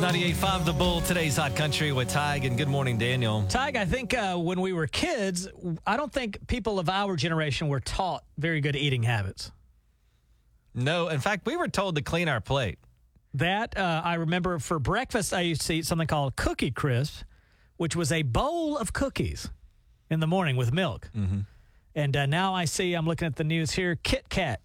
[0.00, 3.44] 98.5 The Bull, today's Hot Country with Tige, and good morning, Daniel.
[3.50, 5.46] Tige, I think uh, when we were kids,
[5.86, 9.52] I don't think people of our generation were taught very good eating habits.
[10.74, 12.78] No, in fact, we were told to clean our plate.
[13.34, 17.24] That, uh, I remember for breakfast, I used to eat something called Cookie Crisp,
[17.76, 19.50] which was a bowl of cookies
[20.08, 21.10] in the morning with milk.
[21.14, 21.40] Mm-hmm.
[21.94, 24.62] And uh, now I see, I'm looking at the news here, Kit Kat.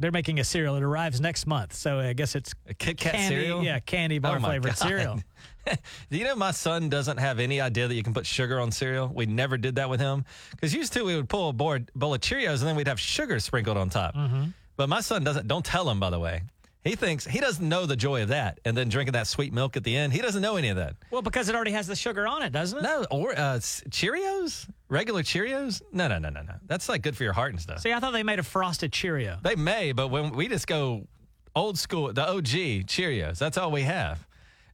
[0.00, 0.74] They're making a cereal.
[0.76, 1.74] It arrives next month.
[1.74, 3.62] So I guess it's A Kit Kat candy, cereal?
[3.62, 4.76] Yeah, candy bar Oh, flavored God.
[4.78, 5.20] cereal.
[6.10, 8.72] Do you know my son doesn't have any idea that you can put sugar on
[8.72, 9.08] cereal?
[9.14, 12.14] We never did that with him because used to we would pull a board, bowl
[12.14, 14.14] of Cheerios and then we'd have sugar sprinkled on top.
[14.16, 14.44] Mm-hmm.
[14.76, 15.46] But my son doesn't.
[15.46, 16.40] Don't tell him, by the way.
[16.82, 19.76] He thinks he doesn't know the joy of that, and then drinking that sweet milk
[19.76, 20.14] at the end.
[20.14, 20.96] He doesn't know any of that.
[21.10, 22.82] Well, because it already has the sugar on it, doesn't it?
[22.82, 23.58] No, or uh,
[23.90, 25.82] Cheerios, regular Cheerios.
[25.92, 26.54] No, no, no, no, no.
[26.66, 27.80] That's like good for your heart and stuff.
[27.80, 29.38] See, I thought they made a frosted Cheerio.
[29.42, 31.06] They may, but when we just go
[31.54, 34.26] old school, the OG Cheerios, that's all we have.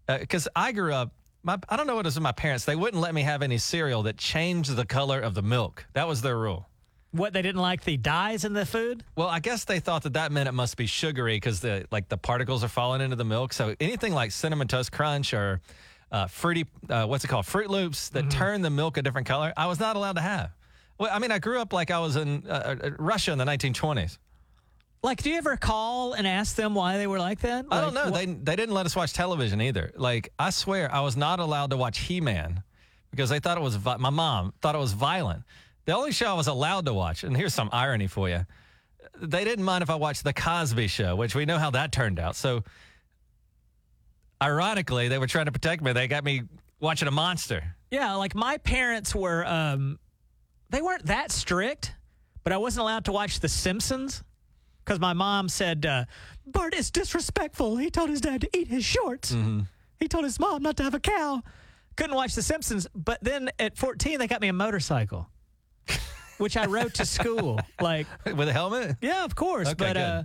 [0.07, 1.13] Because I grew up,
[1.43, 2.65] my I don't know what it was with my parents.
[2.65, 5.87] They wouldn't let me have any cereal that changed the color of the milk.
[5.95, 6.69] That was their rule.
[7.13, 9.03] What, they didn't like the dyes in the food?
[9.17, 12.09] Well, I guess they thought that that meant it must be sugary because the like
[12.09, 13.53] the particles are falling into the milk.
[13.55, 15.61] So anything like cinnamon toast crunch or
[16.13, 19.53] uh, fruity, uh, what's it called, Froot Loops that turn the milk a different color,
[19.57, 20.51] I was not allowed to have.
[20.99, 23.45] Well, I mean, I grew up like I was in uh, uh, Russia in the
[23.45, 24.19] 1920s.
[25.03, 27.67] Like, do you ever call and ask them why they were like that?
[27.71, 28.11] I don't know.
[28.11, 29.93] wh- They they didn't let us watch television either.
[29.97, 32.63] Like I swear, I was not allowed to watch He Man
[33.11, 35.43] because they thought it was vi- my mom thought it was violent.
[35.87, 38.45] The only show I was allowed to watch, and here's some irony for you,
[39.21, 42.19] they didn't mind if I watched the Cosby Show, which we know how that turned
[42.19, 42.37] out.
[42.37, 42.65] So,
[44.43, 45.93] ironically, they were trying to protect me.
[45.93, 46.43] They got me
[46.81, 47.77] watching a monster.
[47.91, 49.99] yeah, like my parents were, um,
[50.71, 51.95] they weren't that strict,
[52.45, 54.23] but I wasn't allowed to watch The Simpsons
[54.85, 56.05] because my mom said, uh,
[56.47, 57.77] Bart is disrespectful.
[57.77, 59.35] He told his dad to eat his shorts.
[59.99, 61.43] He told his mom not to have a cow.
[61.97, 62.87] Couldn't watch The Simpsons.
[62.95, 65.29] But then at 14, they got me a motorcycle,
[66.39, 67.61] which I rode to school.
[67.81, 68.97] Like, With a helmet?
[69.01, 69.69] Yeah, of course.
[69.69, 69.97] Okay, but good.
[69.97, 70.23] uh,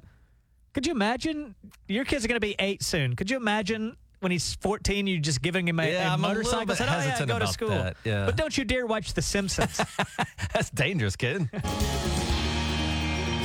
[0.73, 1.55] could you imagine?
[1.87, 3.15] Your kids are going to be eight soon.
[3.15, 6.75] Could you imagine when he's 14, you just giving him a, Yeah, a motorcycle?
[6.75, 7.69] Said, oh, yeah, go to school.
[7.69, 8.25] that, yeah.
[8.25, 9.81] But don't you dare watch The Simpsons.
[10.53, 11.49] That's dangerous, kid.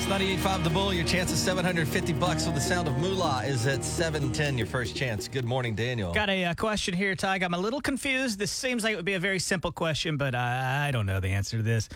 [0.09, 0.95] It's 98.5 The Bull.
[0.95, 4.57] Your chance of 750 bucks with the sound of moolah is at 710.
[4.57, 5.27] Your first chance.
[5.27, 6.13] Good morning, Daniel.
[6.13, 7.43] Got a uh, question here, Tige.
[7.43, 8.39] I'm a little confused.
[8.39, 11.19] This seems like it would be a very simple question, but I, I don't know
[11.19, 11.89] the answer to this.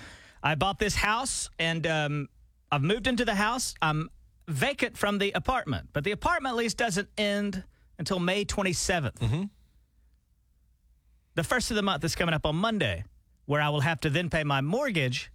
[0.42, 2.28] I bought this house and um,
[2.72, 3.76] I've moved into the house.
[3.80, 4.10] I'm
[4.48, 7.62] vacant from the apartment, but the apartment lease doesn't end
[7.96, 9.18] until May 27th.
[9.20, 9.42] Mm-hmm.
[11.36, 13.04] The first of the month is coming up on Monday,
[13.46, 15.30] where I will have to then pay my mortgage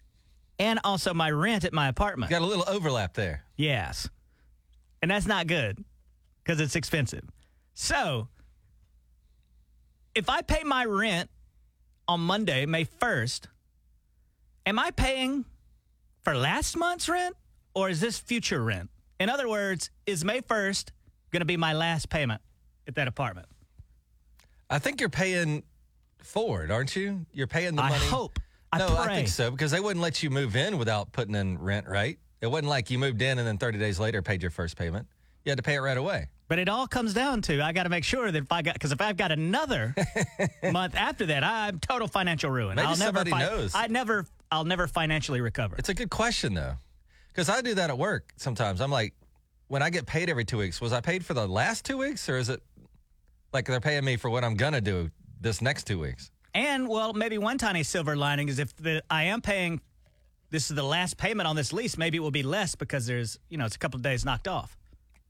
[0.60, 2.30] and also my rent at my apartment.
[2.30, 3.44] Got a little overlap there.
[3.56, 4.10] Yes.
[5.02, 5.84] And that's not good
[6.44, 7.24] because it's expensive.
[7.74, 8.28] So,
[10.14, 11.30] if I pay my rent
[12.08, 13.48] on Monday, May 1st,
[14.66, 15.46] am I paying
[16.24, 17.36] for last month's rent
[17.74, 18.90] or is this future rent?
[19.20, 20.90] In other words, is May 1st
[21.32, 22.42] going to be my last payment
[22.88, 23.48] at that apartment?
[24.70, 25.64] I think you're paying
[26.20, 27.26] forward, aren't you?
[27.34, 28.06] You're paying the I money.
[28.06, 28.40] hope.
[28.76, 31.58] I no, I think so because they wouldn't let you move in without putting in
[31.58, 32.18] rent, right?
[32.42, 35.08] It wasn't like you moved in and then 30 days later paid your first payment.
[35.44, 36.28] You had to pay it right away.
[36.48, 38.74] But it all comes down to I got to make sure that if I got
[38.74, 39.96] because if I've got another
[40.72, 42.76] month after that, I'm total financial ruin.
[42.76, 43.74] Maybe I'll never somebody knows.
[43.74, 45.76] I never I'll never financially recover.
[45.78, 46.74] It's a good question though,
[47.30, 48.82] because I do that at work sometimes.
[48.82, 49.14] I'm like,
[49.68, 52.30] when I get paid every two weeks, was I paid for the last two weeks,
[52.30, 52.62] or is it
[53.54, 55.10] like they're paying me for what I'm gonna do
[55.42, 56.30] this next two weeks?
[56.56, 59.82] And well, maybe one tiny silver lining is if the I am paying
[60.52, 63.38] this is the last payment on this lease, maybe it will be less because there's
[63.50, 64.78] you know it's a couple of days knocked off.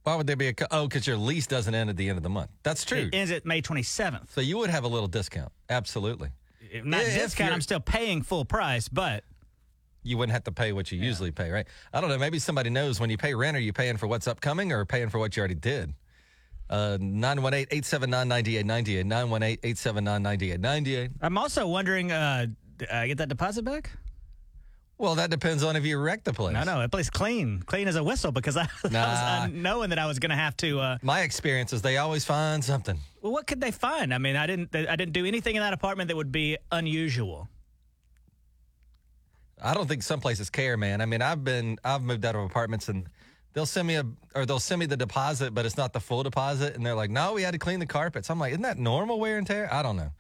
[0.04, 0.88] Why would there be a co- oh?
[0.88, 2.52] Because your lease doesn't end at the end of the month.
[2.62, 3.00] That's true.
[3.12, 4.30] It ends at May 27th.
[4.30, 5.52] so you would have a little discount.
[5.68, 6.30] Absolutely.
[6.84, 7.48] Not If discount.
[7.48, 9.24] you're- I'm still paying full price, but
[10.04, 11.66] You wouldn't have to pay what you usually pay, right?
[11.92, 12.20] I don't know.
[12.20, 15.10] Maybe somebody knows when you pay rent, are you paying for what's upcoming or paying
[15.10, 15.96] for what you already did?
[16.70, 19.06] Uh, 918 879 9898.
[19.06, 21.12] 918 879 9898.
[21.22, 22.48] I'm also wondering, uh,
[22.92, 23.92] I get that deposit back?
[24.98, 26.54] Well, that depends on if you wreck the place.
[26.54, 29.90] No, no, that place clean, clean as a whistle because I, I was uh, knowing
[29.90, 30.80] that I was going to have to.
[30.80, 32.98] Uh, My experience is they always find something.
[33.22, 34.14] well, what could they find?
[34.14, 37.50] I mean, I didn't, I didn't do anything in that apartment that would be unusual.
[39.62, 41.02] I don't think some places care, man.
[41.02, 43.08] I mean, I've been, I've moved out of apartments and
[43.56, 44.06] they'll send me a,
[44.36, 46.76] or they'll send me the deposit, but it's not the full deposit.
[46.76, 48.30] And they're like, no, we had to clean the carpets.
[48.30, 49.68] I'm like, isn't that normal wear and tear?
[49.74, 50.12] I don't know.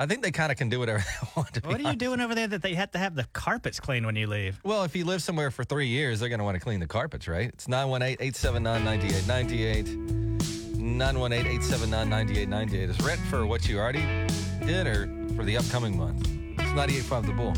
[0.00, 1.52] I think they kind of can do whatever they want.
[1.54, 3.80] To be What are you doing over there that they have to have the carpets
[3.80, 4.58] cleaned when you leave?
[4.62, 6.86] Well, if you live somewhere for three years, they're going to want to clean the
[6.86, 7.48] carpets, right?
[7.48, 10.38] It's 918 879 9898.
[10.78, 12.88] 918-879-9898.
[12.88, 14.04] Is rent for what you already
[14.64, 16.28] did or for the upcoming month?
[16.58, 17.52] It's 98.5 The Bull.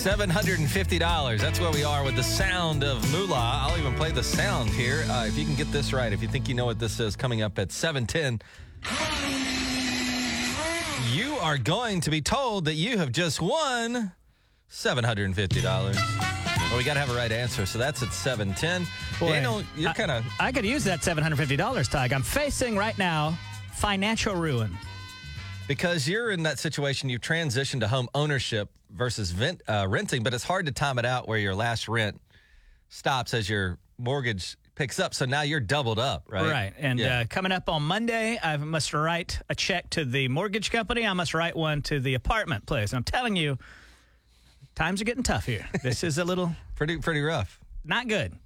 [0.00, 1.38] $750.
[1.38, 3.60] That's where we are with the sound of moolah.
[3.66, 5.04] I'll even play the sound here.
[5.10, 7.16] Uh, if you can get this right, if you think you know what this is,
[7.16, 8.40] coming up at 710.
[11.12, 14.12] You are going to be told that you have just won
[14.70, 15.64] $750.
[15.64, 18.86] Well, we got to have a right answer, so that's at 710.
[19.18, 22.12] Boy, Daniel, you're kind of I could use that $750, Tige.
[22.14, 23.38] I'm facing right now
[23.74, 24.74] financial ruin.
[25.70, 30.34] Because you're in that situation, you've transitioned to home ownership versus vent, uh, renting, but
[30.34, 32.20] it's hard to time it out where your last rent
[32.88, 35.14] stops as your mortgage picks up.
[35.14, 36.50] So now you're doubled up, right?
[36.50, 36.72] Right.
[36.76, 37.20] And Yeah.
[37.20, 41.06] uh, coming up on Monday, I must write a check to the mortgage company.
[41.06, 42.90] I must write one to the apartment place.
[42.90, 43.56] And I'm telling you,
[44.74, 45.68] times are getting tough here.
[45.84, 47.60] This is a little pretty pretty rough.
[47.84, 48.36] not good.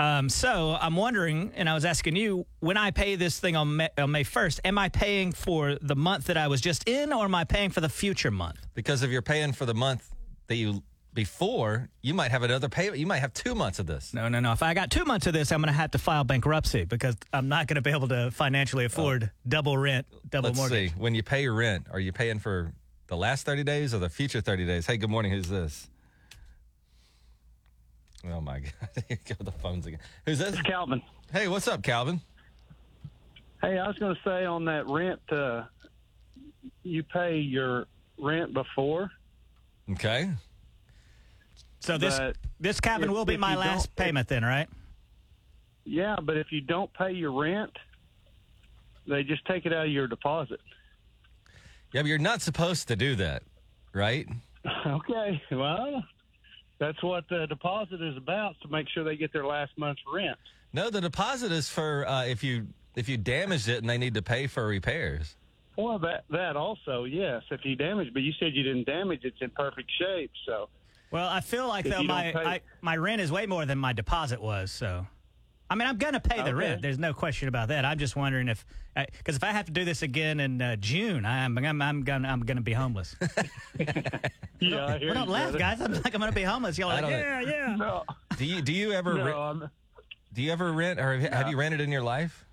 [0.00, 3.76] Um, so I'm wondering, and I was asking you, when I pay this thing on
[3.76, 7.12] May, on May 1st, am I paying for the month that I was just in,
[7.12, 8.58] or am I paying for the future month?
[8.74, 10.08] Because if you're paying for the month
[10.46, 10.82] that you
[11.14, 12.98] before, you might have another payment.
[12.98, 14.14] You might have two months of this.
[14.14, 14.52] No, no, no.
[14.52, 17.16] If I got two months of this, I'm going to have to file bankruptcy because
[17.32, 20.92] I'm not going to be able to financially afford double rent, double Let's mortgage.
[20.92, 20.96] see.
[20.96, 22.72] When you pay your rent, are you paying for
[23.08, 24.86] the last 30 days or the future 30 days?
[24.86, 25.32] Hey, good morning.
[25.32, 25.88] Who's this?
[28.26, 29.04] Oh my God.
[29.08, 30.00] Here go the phones again.
[30.26, 30.60] Who's this?
[30.62, 31.02] Calvin.
[31.32, 32.20] Hey, what's up, Calvin?
[33.62, 35.64] Hey, I was going to say on that rent, uh,
[36.82, 37.86] you pay your
[38.18, 39.10] rent before.
[39.92, 40.30] Okay.
[41.80, 44.44] So this But this cabin if- will be if my you last don't- payment then,
[44.44, 44.68] right?
[45.84, 47.70] Yeah, but if you don't pay your rent,
[49.06, 50.60] they just take it out of your deposit.
[51.94, 53.42] Yeah, but you're not supposed to do that,
[53.94, 54.28] right?
[54.86, 56.04] okay, well,
[56.78, 60.36] that's what the deposit is about to make sure they get their last month's rent.
[60.72, 64.14] No, the deposit is for uh, if you if you damaged it and they need
[64.14, 65.36] to pay for repairs.
[65.76, 69.40] Well, that that also, yes, if you damage, but you said you didn't damage; it's
[69.40, 70.30] in perfect shape.
[70.46, 70.68] So,
[71.12, 73.78] Well, I feel like If though my pay- I, my rent is way more than
[73.78, 74.72] my deposit was.
[74.72, 75.06] So,
[75.70, 76.52] I mean, I'm going to pay the Okay.
[76.52, 76.82] rent.
[76.82, 77.84] There's no question about that.
[77.84, 78.64] I'm just wondering if
[78.96, 82.24] because if I have to do this again in uh, June, I'm I'm I'm going
[82.24, 83.14] I'm going to be homeless.
[83.78, 85.80] yeah, I hear well, don't you, laugh, guys.
[85.80, 86.78] I'm like I'm going to be homeless.
[86.78, 87.76] Y'all are like, don't- yeah, yeah.
[87.76, 88.04] No,
[88.36, 89.24] Do you do you ever no,
[89.58, 89.70] rent,
[90.32, 92.44] do you ever rent or have, have you rented in your life?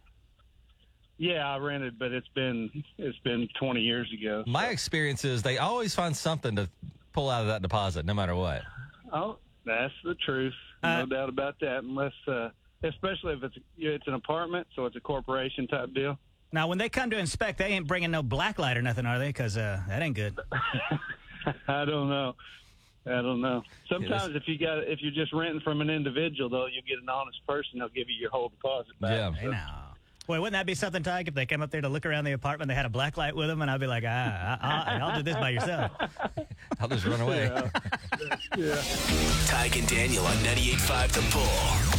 [1.18, 4.44] yeah, I rented, but it's been it's been 20 years ago.
[4.46, 6.70] My experience is they always find something to
[7.14, 8.64] pull out of that deposit, no matter what.
[9.14, 10.54] Oh, that's the truth.
[10.84, 11.84] No Uh, doubt about that.
[11.86, 12.50] Unless, uh,
[12.88, 16.18] especially if it's it's an apartment, so it's a corporation type deal.
[16.52, 19.20] Now, when they come to inspect, they ain't bringing no black light or nothing, are
[19.20, 19.28] they?
[19.30, 20.40] Because uh, that ain't good.
[21.68, 22.36] I don't know.
[23.06, 23.62] I don't know.
[23.88, 27.10] Sometimes if you got if you're just renting from an individual, though, you'll get an
[27.10, 27.80] honest person.
[27.80, 29.12] They'll give you your whole deposit back.
[29.12, 29.32] Yeah.
[29.32, 29.86] Hey, now.
[30.28, 32.32] Boy, wouldn't that be something, Tige, if they came up there to look around the
[32.32, 34.98] apartment, they had a black light with them, and I'd be like, ah, I, I,
[34.98, 35.92] I'll do this by yourself.
[36.80, 37.44] I'll just run away.
[38.58, 38.76] yeah
[39.46, 41.95] Tige and Daniel on 98.5 The Bull.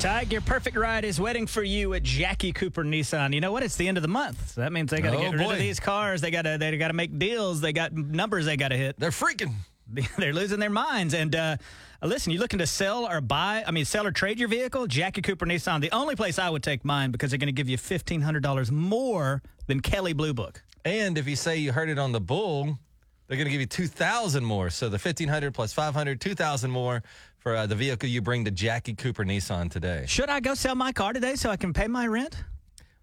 [0.00, 3.32] Tige, your perfect ride is waiting for you at Jackie Cooper Nissan.
[3.32, 3.62] You know what?
[3.62, 4.50] It's the end of the month.
[4.50, 5.52] So that means they got to Oh, get rid boy.
[5.52, 6.20] of these cars.
[6.20, 7.60] They got to they got to make deals.
[7.62, 8.98] They got numbers they got to hit.
[8.98, 9.54] They're freaking.
[10.18, 11.14] They're losing their minds.
[11.14, 11.56] And uh,
[12.02, 13.64] listen, you looking to sell or buy?
[13.66, 14.86] I mean, sell or trade your vehicle?
[14.86, 17.68] Jackie Cooper Nissan, the only place I would take mine because they're going to give
[17.68, 20.62] you fifteen hundred dollars more than Kelley Blue Book.
[20.84, 22.78] And if you say you heard it on the bull,
[23.26, 24.68] they're going to give you 2000 more.
[24.68, 27.02] So the 1500 plus 500, 2000 more
[27.44, 30.06] for uh, the vehicle you bring to Jackie Cooper Nissan today.
[30.08, 32.42] Should I go sell my car today so I can pay my rent?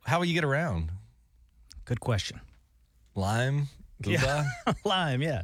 [0.03, 0.89] How will you get around?
[1.85, 2.41] Good question.
[3.13, 3.67] Lime?
[4.01, 4.47] Gouda?
[4.83, 5.43] Lime, yeah.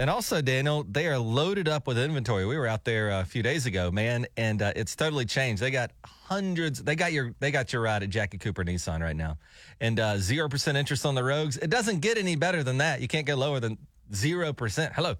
[0.00, 2.44] And also, Daniel, they are loaded up with inventory.
[2.44, 5.62] We were out there a few days ago, man, and uh, it's totally changed.
[5.62, 6.82] They got hundreds.
[6.82, 9.38] They got your they got your ride at Jackie Cooper Nissan right now,
[9.80, 11.56] and uh, zero percent interest on the Rogues.
[11.58, 13.00] It doesn't get any better than that.
[13.00, 13.78] You can't go lower than
[14.12, 14.94] zero percent.
[14.96, 15.14] Hello,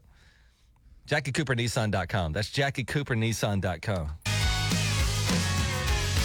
[1.08, 2.32] JackieCooperNissan.com.
[2.32, 4.10] That's JackieCooperNissan.com.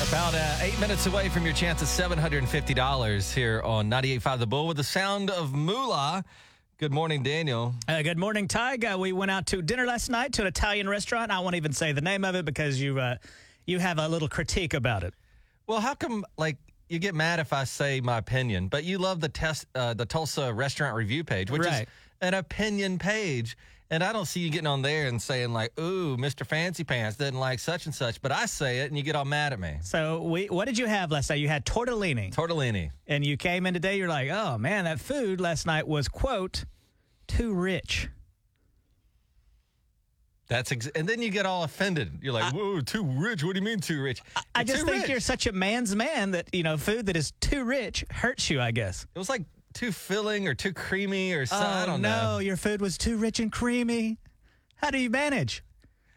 [0.07, 4.67] About uh, eight minutes away from your chance of $750 here on 98.5 The Bull
[4.67, 6.23] with the sound of moolah.
[6.77, 7.73] Good morning, Daniel.
[7.87, 8.93] Uh, good morning, Tige.
[8.93, 11.31] Uh, we went out to dinner last night to an Italian restaurant.
[11.31, 13.15] I won't even say the name of it because you uh,
[13.65, 15.15] you have a little critique about it.
[15.65, 16.57] Well, how come like
[16.87, 20.05] you get mad if I say my opinion, but you love the test uh, the
[20.05, 21.83] Tulsa restaurant review page, which is
[22.21, 23.57] an opinion page,
[23.89, 26.45] and I don't see you getting on there and saying like, "Ooh, Mr.
[26.45, 29.25] Fancy Pants didn't like such and such," but I say it and you get all
[29.25, 29.77] mad at me.
[29.81, 31.39] So, we what did you have last night?
[31.39, 32.91] You had tortellini, Tortellini.
[33.07, 33.97] and you came in today.
[33.97, 36.65] You're like, oh man, that food last night was quote
[37.27, 38.09] too rich.
[40.49, 42.19] That's ex- and then you get all offended.
[42.21, 43.43] You're like, "Whoa, too rich?
[43.43, 44.21] What do you mean too rich?"
[44.55, 45.09] I just think rich.
[45.09, 48.61] you're such a man's man that, you know, food that is too rich hurts you,
[48.61, 49.05] I guess.
[49.13, 49.43] It was like
[49.77, 51.67] too filling or too creamy or something.
[51.67, 52.37] I oh, don't no, know.
[52.39, 54.17] your food was too rich and creamy.
[54.75, 55.63] How do you manage?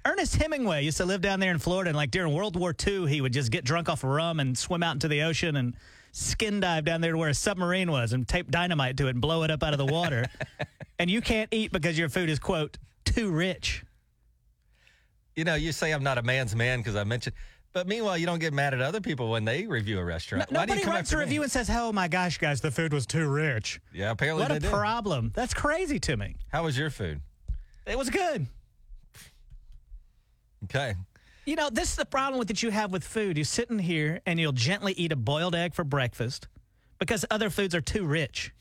[0.06, 3.06] Ernest Hemingway used to live down there in Florida, and like during World War II,
[3.06, 5.76] he would just get drunk off rum and swim out into the ocean and
[6.12, 9.20] skin dive down there to where a submarine was and tape dynamite to it and
[9.20, 10.24] blow it up out of the water.
[10.98, 13.84] and you can't eat because your food is, quote, too rich.
[15.36, 17.36] You know, you say I'm not a man's man because I mentioned,
[17.72, 20.50] but meanwhile, you don't get mad at other people when they review a restaurant.
[20.50, 21.24] Why do Nobody you come writes a after me?
[21.24, 23.80] review and says, oh my gosh, guys, the food was too rich.
[23.92, 24.70] Yeah, apparently What a did.
[24.70, 25.32] problem.
[25.34, 26.36] That's crazy to me.
[26.48, 27.20] How was your food?
[27.86, 28.46] It was good.
[30.64, 30.94] Okay.
[31.46, 33.38] You know, this is the problem with that you have with food.
[33.38, 36.48] You sit in here and you'll gently eat a boiled egg for breakfast
[36.98, 38.52] because other foods are too rich.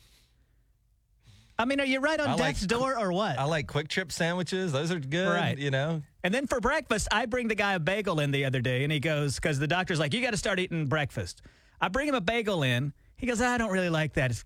[1.57, 3.37] I mean, are you right on I like death's door or what?
[3.37, 4.71] I like quick trip sandwiches.
[4.71, 5.27] Those are good.
[5.27, 5.57] Right.
[5.57, 8.61] You know, and then for breakfast, I bring the guy a bagel in the other
[8.61, 11.41] day, and he goes, because the doctor's like, you got to start eating breakfast.
[11.81, 12.93] I bring him a bagel in.
[13.17, 14.31] He goes, I don't really like that.
[14.31, 14.45] It's,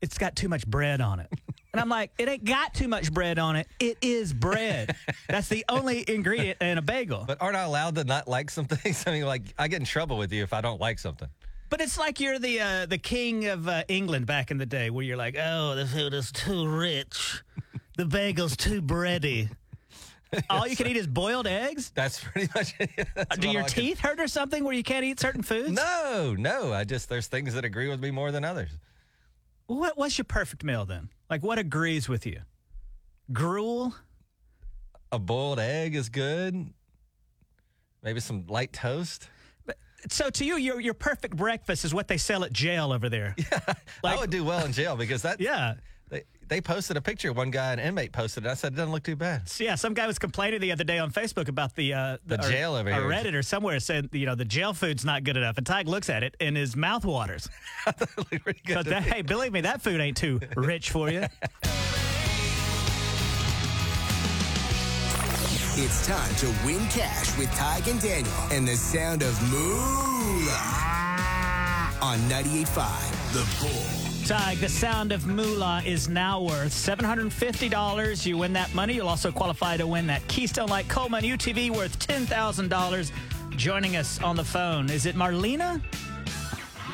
[0.00, 1.28] it's got too much bread on it.
[1.72, 3.68] And I'm like, it ain't got too much bread on it.
[3.78, 4.96] It is bread.
[5.28, 7.24] That's the only ingredient in a bagel.
[7.26, 9.04] but aren't I allowed to not like some things?
[9.06, 11.28] I mean, like I get in trouble with you if I don't like something.
[11.68, 14.90] But it's like you're the uh, the king of uh, England back in the day,
[14.90, 17.44] where you're like, oh, the food is too rich,
[17.96, 19.48] the bagel's too bready.
[20.50, 21.90] All you can eat is boiled eggs.
[21.94, 22.90] That's pretty much it.
[23.16, 25.42] That's uh, Do your I can- teeth hurt or something where you can't eat certain
[25.42, 25.70] foods?
[25.72, 26.72] No, no.
[26.72, 28.70] I just there's things that agree with me more than others.
[29.66, 31.08] What what's your perfect meal then?
[31.28, 32.40] Like what agrees with you?
[33.32, 33.94] Gruel?
[35.12, 36.72] A boiled egg is good.
[38.02, 39.28] Maybe some light toast.
[40.08, 43.34] So to you, your your perfect breakfast is what they sell at jail over there.
[43.68, 45.40] I Like- would do well in jail because that.
[45.40, 45.74] Yeah.
[46.50, 47.32] They, they posted a picture.
[47.32, 48.48] One guy, an inmate, posted it.
[48.48, 49.48] I said it doesn't look too bad.
[49.48, 52.44] So, yeah, some guy was complaining the other day on Facebook about the uh, The
[52.44, 53.02] or- jail over or here.
[53.02, 56.10] Reddit or somewhere said you know the jail food's not good enough, and Tige looks
[56.10, 57.48] at it and his mouth waters.
[58.32, 61.24] It good But that, hey, believe me, that food ain't too rich for you.
[65.82, 70.60] It's time to win cash with Tige and Daniel and the sound of Moolah
[72.02, 73.99] on 98.5 The Bull.
[74.26, 78.26] Tige, the sound of moolah is now worth $750.
[78.26, 78.94] You win that money.
[78.94, 83.10] You'll also qualify to win that Keystone Light Coleman UTV worth $10,000.
[83.56, 85.82] Joining us on the phone, is it Marlena?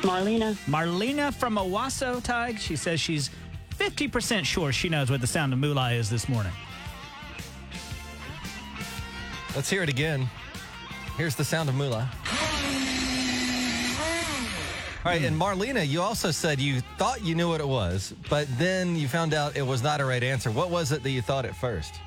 [0.01, 0.53] Marlena.
[0.65, 2.59] Marlena from Owasso, Tag.
[2.59, 3.29] She says she's
[3.77, 6.53] 50% sure she knows what the sound of moolah is this morning.
[9.55, 10.29] Let's hear it again.
[11.17, 12.09] Here's the sound of moolah.
[15.07, 18.45] All right, and Marlena, you also said you thought you knew what it was, but
[18.57, 20.51] then you found out it was not a right answer.
[20.51, 22.01] What was it that you thought at first?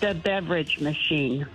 [0.00, 1.46] The beverage machine.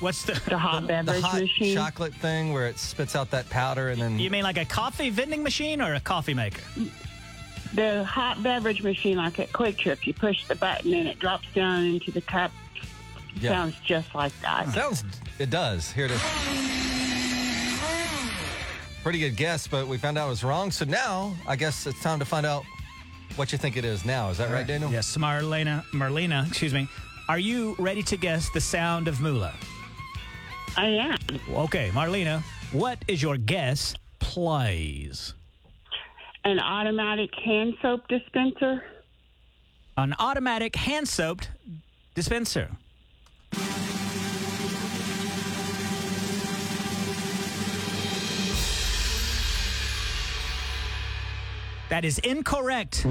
[0.00, 0.40] What's the.
[0.48, 1.76] The hot The beverage hot machine.
[1.76, 5.10] chocolate thing where it spits out that powder and then You mean like a coffee
[5.10, 6.62] vending machine or a coffee maker?
[7.74, 11.84] The hot beverage machine, like at QuikTrip, you push the button and it drops down
[11.84, 12.50] into the cup.
[13.42, 13.50] Yeah.
[13.50, 14.70] Sounds just like that.
[14.72, 15.04] Sounds
[15.38, 15.92] it does.
[15.92, 16.95] Here it is.
[19.06, 20.72] Pretty good guess, but we found out it was wrong.
[20.72, 22.64] So now I guess it's time to find out
[23.36, 24.30] what you think it is now.
[24.30, 24.90] Is that right, Daniel?
[24.90, 26.88] Yes, Marlena, Marlena, excuse me.
[27.28, 29.54] Are you ready to guess the sound of moolah?
[30.76, 31.18] I am.
[31.50, 35.34] Okay, Marlena, what is your guess, please?
[36.44, 38.82] An automatic hand soap dispenser.
[39.96, 41.50] An automatic hand soaped
[42.16, 42.72] dispenser.
[51.88, 53.06] That is incorrect.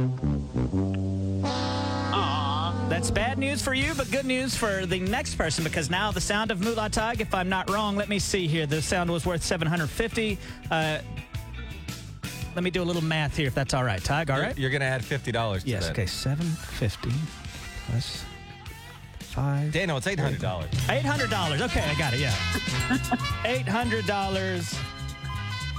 [2.90, 6.22] That's bad news for you, but good news for the next person because now the
[6.22, 8.66] sound of Moolah Tige, if I'm not wrong, let me see here.
[8.68, 10.38] The sound was worth 750.
[10.70, 11.00] Uh,
[12.54, 14.02] let me do a little math here if that's all right.
[14.02, 14.58] Tige, all You're- right?
[14.58, 15.64] You're going to add fifty dollars.
[15.64, 15.72] to that.
[15.72, 15.92] Yes, that.
[15.94, 17.10] okay, 750
[17.90, 18.24] plus
[19.20, 19.72] 5.
[19.74, 20.70] Daniel, it's eight hundred dollars.
[20.88, 21.62] $800.
[21.66, 22.32] Okay, I got it, yeah.
[23.44, 24.78] $800.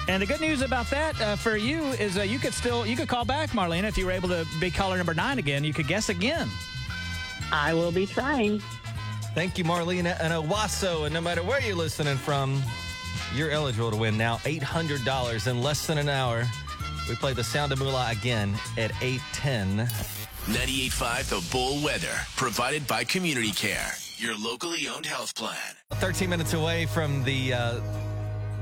[0.08, 2.96] And the good news about that uh, for you is uh, you could still, you
[2.96, 5.64] could call back, Marlena, if you were able to be caller number nine again.
[5.64, 6.48] You could guess again.
[7.52, 8.60] I will be trying.
[9.34, 11.04] Thank you, Marlena and Owasso.
[11.04, 12.62] And no matter where you're listening from,
[13.34, 16.46] you're eligible to win now eight hundred dollars in less than an hour.
[17.08, 19.88] We play the Sound of Moolah again at eight ten.
[20.46, 25.58] 98.5 The Bull Weather, provided by Community Care, your locally owned health plan.
[25.94, 27.80] 13 minutes away from the uh,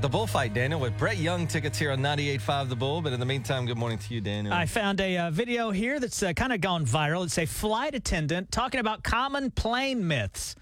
[0.01, 3.01] the bullfight, Daniel, with Brett Young tickets here on 98.5 The Bull.
[3.01, 4.53] But in the meantime, good morning to you, Daniel.
[4.53, 7.23] I found a uh, video here that's uh, kind of gone viral.
[7.23, 10.55] It's a flight attendant talking about common plane myths.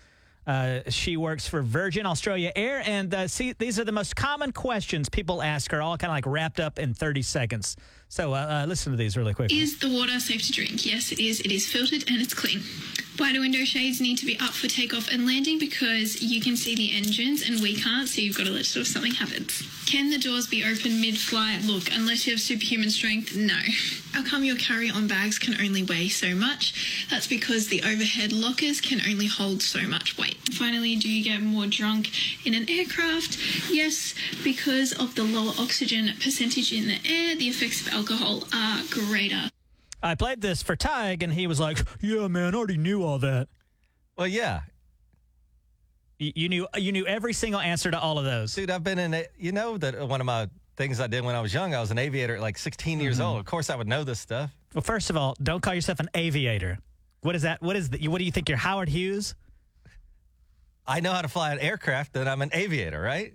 [0.46, 4.52] Uh, she works for Virgin Australia Air, and uh, see, these are the most common
[4.52, 7.78] questions people ask her, all kind of like wrapped up in 30 seconds.
[8.14, 9.52] So uh, uh, listen to these really quick.
[9.52, 10.86] Is the water safe to drink?
[10.86, 11.40] Yes, it is.
[11.40, 12.62] It is filtered and it's clean.
[13.18, 15.58] Why do window shades need to be up for takeoff and landing?
[15.58, 18.88] Because you can see the engines and we can't, so you've got to let if
[18.88, 19.68] something happens.
[19.88, 21.64] Can the doors be open mid flight?
[21.64, 23.60] Look, unless you have superhuman strength, no.
[24.14, 27.08] How come your carry on bags can only weigh so much?
[27.10, 30.38] That's because the overhead lockers can only hold so much weight.
[30.54, 32.10] Finally, do you get more drunk
[32.46, 33.38] in an aircraft?
[33.70, 38.82] Yes, because of the lower oxygen percentage in the air, the effects of alcohol are
[38.90, 39.50] greater.
[40.02, 43.20] I played this for Tige, and he was like, "Yeah, man, I already knew all
[43.20, 43.48] that."
[44.18, 44.62] well, yeah.
[46.20, 48.54] You, you knew you knew every single answer to all of those.
[48.54, 49.32] Dude, I've been in it.
[49.38, 51.92] You know that one of my things I did when I was young, I was
[51.92, 53.26] an aviator at like 16 years Mm-hmm.
[53.26, 53.40] old.
[53.40, 54.52] Of course, I would know this stuff.
[54.74, 56.80] Well, first of all, don't call yourself an aviator.
[57.22, 57.62] What is that?
[57.62, 58.50] What is the, What do you think?
[58.50, 59.36] You're Howard Hughes?
[60.86, 63.34] I know how to fly an aircraft, then I'm an aviator, right?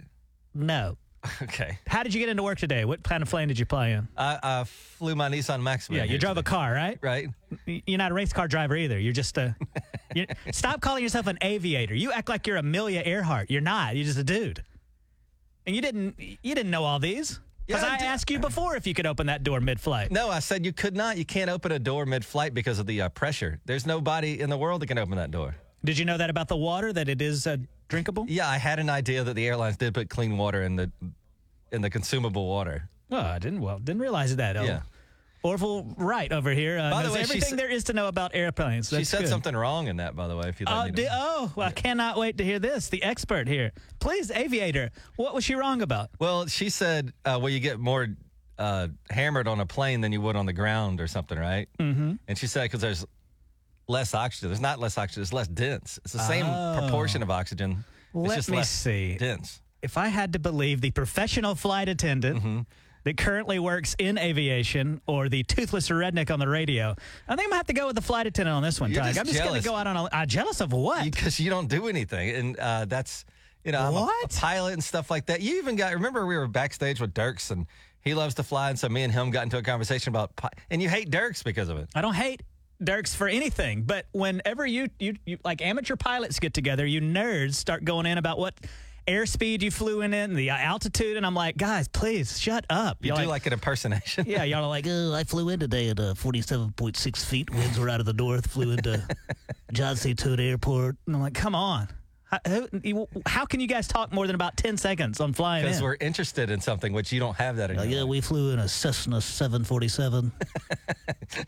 [0.55, 0.99] No.
[1.43, 1.79] Okay.
[1.87, 2.85] How did you get into work today?
[2.85, 4.09] What kind of plane did you fly in?
[4.17, 5.99] I, I flew my Nissan Maxima.
[5.99, 6.99] Yeah, you drove a car, right?
[7.01, 7.29] Right.
[7.67, 8.99] You're not a race car driver either.
[8.99, 9.57] You're just a.
[10.15, 11.95] you stop calling yourself an aviator.
[11.95, 13.51] You act like you're Amelia Earhart.
[13.51, 13.97] You're not.
[13.97, 14.63] You're just a dude.
[15.67, 16.17] And you didn't.
[16.19, 19.07] You didn't know all these because Yeah, I I asked you before if you could
[19.07, 20.11] open that door mid-flight.
[20.11, 21.19] No, I said you could not.
[21.19, 23.61] You can't open a door mid flight because of the uh, pressure.
[23.67, 25.57] There's nobody in the world that can open that door.
[25.85, 26.93] Did you know that about the water?
[26.93, 28.27] That it is uh, drinkable?
[28.29, 30.91] Yeah, I had an idea that the airlines did put clean water in the
[31.73, 32.89] in the consumable water.
[33.11, 33.61] Oh, I didn't.
[33.61, 34.57] Well, didn't realize that.
[34.57, 34.63] Oh.
[34.65, 34.81] Yeah.
[35.45, 38.89] Orville Wright over here uh, By the way, everything there is to know about airplanes.
[38.89, 39.29] she said good.
[39.29, 40.49] something wrong in that, by the way.
[40.49, 40.95] If you Oh, me know.
[40.97, 42.89] di- oh, well, I cannot wait to hear this.
[42.89, 43.71] The expert here.
[44.01, 46.11] Please, aviator, what was she wrong about?
[46.19, 48.09] Well, she said, uh, well, you get more
[48.59, 51.69] uh, hammered on a plane than you would on the ground or something, right?
[51.79, 52.15] Mm-hmm.
[52.27, 53.07] And she said because there's
[53.89, 54.49] less oxygen.
[54.51, 55.23] There's not less oxygen.
[55.23, 55.99] It's less dense.
[56.05, 56.45] It's the same
[56.79, 57.85] proportion of oxygen.
[58.15, 58.21] Oh.
[58.21, 59.17] Let it's just me less see.
[59.19, 59.61] dense.
[59.83, 62.61] If I had to believe the professional flight attendant Mm-hmm.
[63.05, 66.95] that currently works in aviation or the toothless redneck on the radio,
[67.29, 69.03] I think I'm to have to go with the flight attendant on this one, You're
[69.05, 70.05] just I'm just going to go out on a.
[70.05, 71.05] Uh, jealous of what?
[71.05, 73.25] Because you, don't do anything, and uh, that's
[73.65, 74.31] you know I'm a- A, What?
[74.37, 75.41] pilot and stuff like that.
[75.43, 77.67] You even got remember we were backstage with Dierks and
[78.01, 80.33] he loves to fly, and so me and him got into a conversation about
[80.71, 81.89] and you hate Dierks because of it.
[81.95, 82.43] I don't hate
[82.83, 87.55] Dierks for anything, but whenever you, you you like amateur pilots get together, you nerds
[87.55, 88.55] start going in about what
[89.09, 92.99] airspeed you flew in and the altitude, and I'm like, guys, please shut up.
[93.01, 94.27] You You're do like, like an impersonation.
[94.29, 97.51] yeah, y'all are like, Uh, I flew in today at uh, 47.6 feet.
[97.51, 98.47] Winds were out of the north.
[98.49, 99.03] Flew into
[99.73, 100.97] Johnson Toad Airport.
[101.07, 101.89] and I'm like, come on.
[102.31, 105.81] How, who- how can you guys talk more than about 10 seconds on flying Because
[105.83, 108.09] we're interested in something which you don't have that in Uh, yeah, life.
[108.09, 110.33] we flew in a Cessna 747.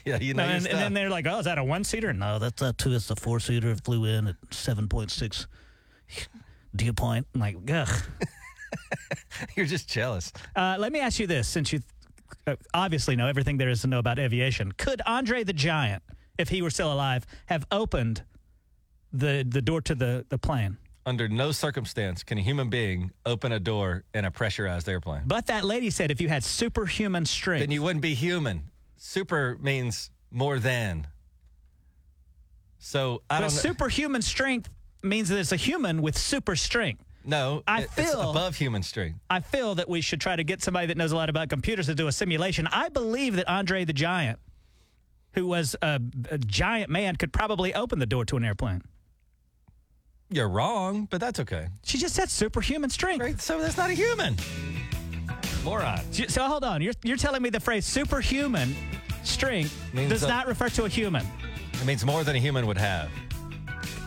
[0.05, 2.13] Yeah, you know your and, and then they're like, oh, is that a one-seater?
[2.13, 2.33] No.
[2.35, 2.93] No, that's that too.
[2.93, 3.75] It's a four seater.
[3.77, 5.47] Flew in at 7.6
[6.77, 7.27] dew point.
[7.35, 7.89] I'm like, ugh.
[9.57, 10.33] You're just jealous.
[10.55, 11.81] Uh, let me ask you this, since you
[12.47, 14.73] uh, obviously know everything there is to know about aviation.
[14.73, 16.03] Could Andre the Giant,
[16.39, 18.23] if he were still alive, have opened
[19.13, 20.77] the the door to the, the plane?
[21.07, 25.23] Under no circumstance can a human being open a door in a pressurized airplane.
[25.27, 27.61] But that lady said if you had superhuman strength.
[27.63, 28.65] Then you wouldn't be human.
[28.97, 31.07] Super means more than.
[32.79, 33.61] So I but don't know.
[33.61, 34.69] superhuman strength
[35.03, 37.03] means that it's a human with super strength.
[37.25, 39.19] no, I it- it's feel- above human strength.
[39.29, 41.87] I feel that we should try to get somebody that knows a lot about computers
[41.87, 42.67] to do a simulation.
[42.69, 44.39] I believe that Andre the Giant,
[45.35, 48.83] who was a, a giant man, could probably open the door to an airplane.
[50.31, 51.67] You're wrong, but that's okay.
[51.83, 53.21] She just said superhuman strength.
[53.23, 53.41] Right?
[53.41, 54.37] So that's not a human.
[55.65, 56.01] Moron.
[56.29, 58.75] So- hold on, you're you're telling me the phrase superhuman
[59.25, 61.27] strength Means does that- not refer to a human?
[61.75, 63.11] It means more than a human would have.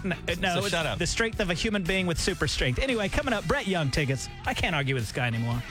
[0.03, 0.97] No, uh, no So shut up.
[0.99, 2.79] the strength of a human being with super strength.
[2.79, 4.27] Anyway, coming up, Brett Young tickets.
[4.45, 5.62] I can't argue with this guy anymore.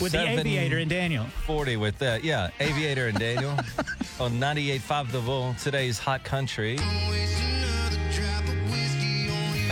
[0.00, 1.24] With the aviator and Daniel.
[1.46, 2.22] 40 with that.
[2.24, 3.52] Yeah, Aviator and Daniel
[4.20, 6.76] on 98.5 The Bull, today's hot country.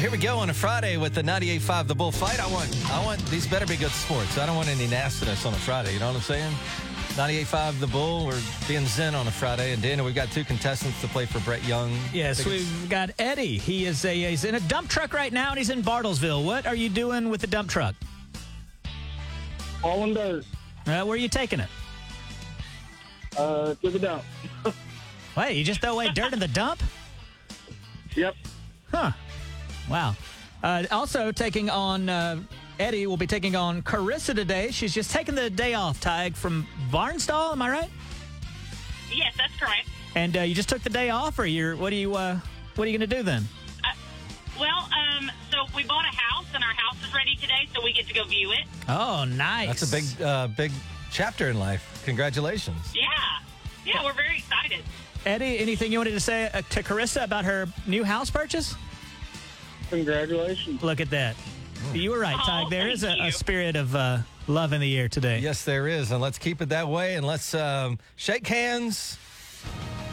[0.05, 2.38] Here we go on a Friday with the 98.5 The Bull fight.
[2.38, 4.37] I want, I want, these better be good sports.
[4.37, 5.95] I don't want any nastiness on a Friday.
[5.95, 6.53] You know what I'm saying?
[7.12, 8.27] 98.5 The Bull.
[8.27, 8.38] We're
[8.69, 9.73] being zen on a Friday.
[9.73, 11.90] And Dana, we've got two contestants to play for Brett Young.
[12.12, 13.57] Yes, we've got Eddie.
[13.57, 16.45] He is a he's in a dump truck right now and he's in Bartlesville.
[16.45, 17.95] What are you doing with the dump truck?
[19.81, 20.45] Hauling dirt.
[20.87, 21.71] Uh, where are you taking it?
[23.38, 24.23] Uh, to the dump.
[25.35, 26.83] Wait, you just throw away dirt in the dump?
[28.14, 28.35] Yep.
[28.93, 29.12] Huh.
[29.88, 30.16] Wow.
[30.62, 32.40] Uh, also taking on uh,
[32.79, 34.70] Eddie will be taking on Carissa today.
[34.70, 37.53] She's just taking the day off, Tige, from Barnsdall.
[37.53, 37.90] Am I right?
[39.12, 39.88] Yes, that's correct.
[40.14, 42.38] And uh, you just took the day off, or you're what are you uh,
[42.77, 43.44] what are you going to do then?
[44.59, 47.92] Well, um, so we bought a house, and our house is ready today, so we
[47.92, 48.64] get to go view it.
[48.88, 49.66] Oh, nice.
[49.66, 50.70] That's a big, uh, big
[51.11, 52.03] chapter in life.
[52.05, 52.92] Congratulations.
[52.94, 53.09] Yeah,
[53.85, 54.85] yeah, we're very excited.
[55.27, 58.77] Eddie, anything you wanted to say uh, to Carissa about her new house purchase?
[59.90, 60.83] Congratulations.
[60.83, 61.37] Look at that.
[61.92, 65.09] You were right, Oh, There is a, a spirit of uh, love in the air
[65.09, 65.38] today.
[65.38, 66.11] Yes, there is.
[66.11, 67.16] And let's keep it that way.
[67.16, 69.18] And let's um, shake hands.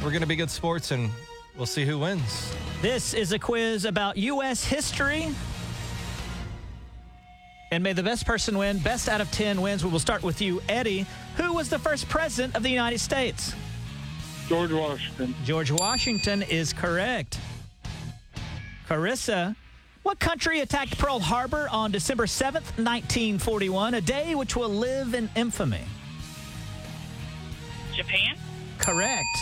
[0.03, 1.09] We're going to be good sports, and
[1.55, 2.53] we'll see who wins.
[2.81, 4.65] This is a quiz about U.S.
[4.65, 5.29] history.
[7.71, 8.79] And may the best person win.
[8.79, 9.83] Best out of 10 wins.
[9.83, 11.05] We will start with you, Eddie.
[11.37, 13.53] Who was the first president of the United States?
[14.49, 15.33] George Washington.
[15.45, 17.39] George Washington is correct.
[18.91, 19.55] Carissa,
[20.03, 25.29] what country attacked Pearl Harbor on December 7th, 1941, a day which will live in
[25.33, 25.79] infamy?
[27.93, 28.35] Japan?
[28.79, 29.37] Correct.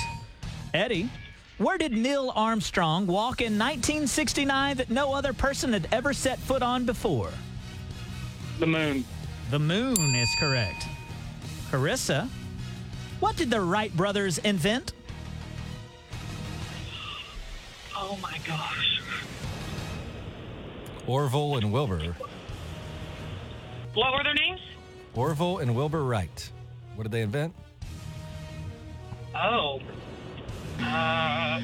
[0.76, 1.10] Eddie,
[1.58, 6.62] where did Neil Armstrong walk in 1969 that no other person had ever set foot
[6.62, 7.32] on before?
[8.60, 9.04] The moon.
[9.50, 10.86] The moon is correct.
[11.72, 12.30] Carissa,
[13.20, 14.94] what did the Wright brothers invent?
[17.96, 19.00] Oh my gosh.
[21.14, 22.16] Orville and Wilbur.
[23.96, 24.62] What were their names?
[25.16, 26.52] Orville and Wilbur Wright.
[26.96, 27.54] What did they invent?
[29.36, 29.80] Oh.
[30.80, 31.62] Uh,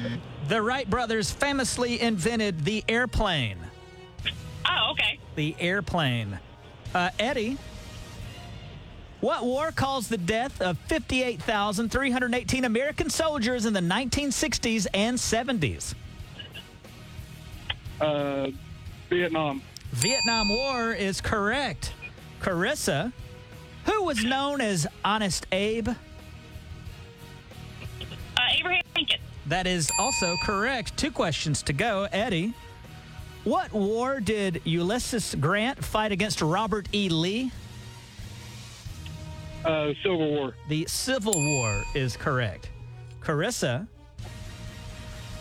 [0.48, 3.58] The Wright brothers famously invented the airplane.
[4.68, 5.18] oh, okay.
[5.36, 6.38] The airplane.
[6.92, 7.56] Uh, Eddie,
[9.20, 15.94] what war caused the death of 58,318 American soldiers in the 1960s and 70s?
[18.00, 18.48] Uh,
[19.08, 19.62] Vietnam.
[19.92, 21.92] Vietnam War is correct.
[22.40, 23.12] Carissa,
[23.84, 25.88] who was known as Honest Abe?
[25.88, 25.94] Uh,
[28.58, 29.20] Abraham Lincoln.
[29.46, 30.96] That is also correct.
[30.96, 32.08] Two questions to go.
[32.12, 32.52] Eddie,
[33.44, 37.08] what war did Ulysses Grant fight against Robert E.
[37.08, 37.52] Lee?
[39.64, 40.54] Uh, Civil War.
[40.68, 42.70] The Civil War is correct.
[43.20, 43.86] Carissa,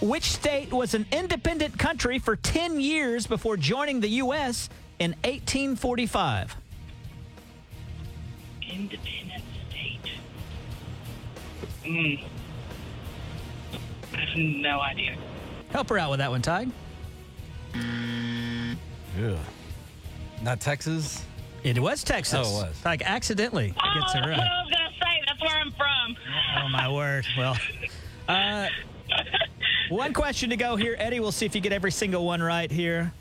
[0.01, 4.69] which state was an independent country for 10 years before joining the U.S.
[4.99, 6.55] in 1845?
[8.71, 10.09] Independent state.
[11.85, 12.15] Hmm.
[14.15, 15.15] I have no idea.
[15.71, 16.67] Help her out with that one, Ty.
[19.17, 19.37] Yeah.
[20.41, 21.23] Not Texas?
[21.63, 22.47] It was Texas.
[22.47, 22.85] Oh, it was.
[22.85, 24.39] Like accidentally Oh, gets that's it what right.
[24.39, 25.21] I was going to say.
[25.25, 26.17] That's where I'm from.
[26.63, 27.25] Oh my word.
[27.37, 27.57] Well,
[28.27, 28.67] uh,
[29.89, 31.19] one question to go here, Eddie.
[31.19, 33.13] We'll see if you get every single one right here.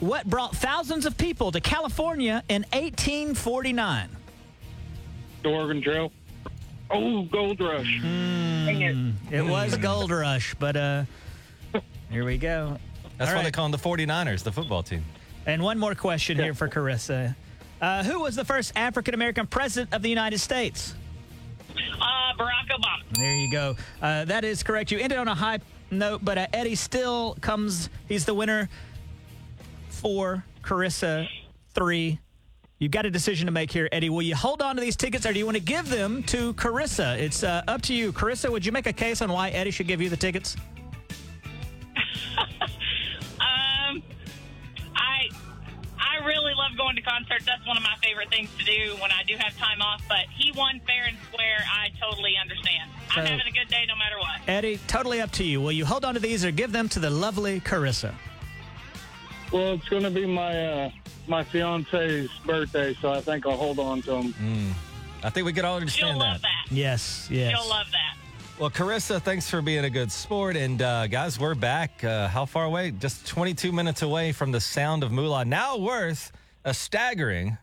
[0.00, 4.08] What brought thousands of people to California in 1849?
[5.42, 6.12] The Oregon Trail.
[6.90, 8.00] Oh, Gold Rush.
[8.02, 9.34] Dang it.
[9.34, 11.04] It was Gold Rush, but uh,
[12.10, 12.78] here we go.
[13.18, 15.04] That's All why they call them the 49ers, the football team.
[15.46, 17.34] And one more question here for Carissa.
[17.80, 20.94] Uh, who was the first African American president of the United States?
[22.38, 23.16] Barack Obama.
[23.16, 23.76] There you go.
[24.00, 24.90] Uh, that is correct.
[24.90, 25.58] You ended on a high
[25.90, 27.90] note, but uh, Eddie still comes.
[28.08, 28.68] He's the winner.
[29.88, 31.28] Four, Carissa,
[31.74, 32.20] three.
[32.78, 34.08] You've got a decision to make here, Eddie.
[34.08, 36.54] Will you hold on to these tickets or do you want to give them to
[36.54, 37.18] Carissa?
[37.18, 38.12] It's uh, up to you.
[38.12, 40.56] Carissa, would you make a case on why Eddie should give you the tickets?
[46.88, 47.44] Going to concerts.
[47.44, 50.02] That's one of my favorite things to do when I do have time off.
[50.08, 51.58] But he won fair and square.
[51.70, 52.90] I totally understand.
[53.10, 54.40] I'm having a good day no matter what.
[54.48, 55.60] Eddie, totally up to you.
[55.60, 58.14] Will you hold on to these or give them to the lovely Carissa?
[59.52, 60.90] Well, it's going to be my uh,
[61.26, 64.74] my fiance's birthday, so I think I'll hold on to them.
[65.22, 66.48] I think we could all She'll understand love that.
[66.68, 66.74] that.
[66.74, 67.50] Yes, yes.
[67.58, 68.16] She'll love that.
[68.58, 70.56] Well, Carissa, thanks for being a good sport.
[70.56, 72.02] And uh, guys, we're back.
[72.02, 72.90] Uh, how far away?
[72.90, 75.44] Just 22 minutes away from the sound of moolah.
[75.44, 76.32] Now worth
[76.68, 77.56] a staggering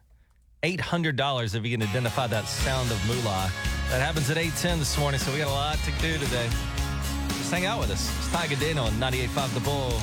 [0.63, 3.51] $800 if you can identify that sound of moolah.
[3.91, 6.49] That happens at 8:10 this morning, so we got a lot to do today.
[7.27, 8.09] Just hang out with us.
[8.17, 9.93] It's Ty Gadano on 98.5 The Bull.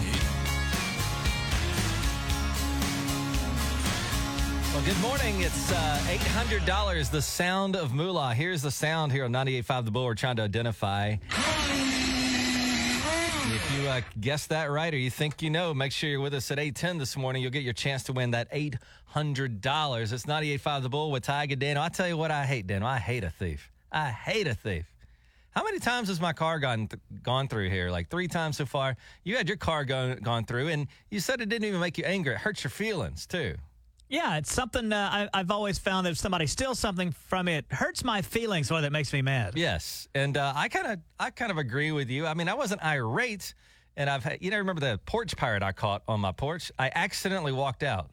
[4.73, 5.41] Well, good morning.
[5.43, 8.35] It's uh, $800, the sound of moolah.
[8.35, 11.17] Here's the sound here on 98.5 The Bull we're trying to identify.
[13.93, 16.59] Uh, guess that right or you think you know, make sure you're with us at
[16.59, 17.43] 810 this morning.
[17.43, 18.79] You'll get your chance to win that $800.
[19.15, 21.83] It's 98.5 The Bull with Ty Dano.
[21.83, 22.87] I tell you what I hate, Dano.
[22.87, 23.71] I hate a thief.
[23.93, 24.87] I hate a thief.
[25.51, 27.91] How many times has my car gone th- gone through here?
[27.91, 28.97] Like three times so far.
[29.25, 32.05] You had your car gone gone through, and you said it didn't even make you
[32.05, 32.33] angry.
[32.33, 33.57] It hurts your feelings too.
[34.09, 37.67] Yeah, it's something uh, I, I've always found that if somebody steals something from it,
[37.71, 39.53] hurts my feelings more than it makes me mad.
[39.55, 42.27] Yes, and uh, I kind of I kind of agree with you.
[42.27, 43.53] I mean, I wasn't irate,
[43.97, 46.73] and I've had, you know remember the porch pirate I caught on my porch?
[46.79, 48.11] I accidentally walked out.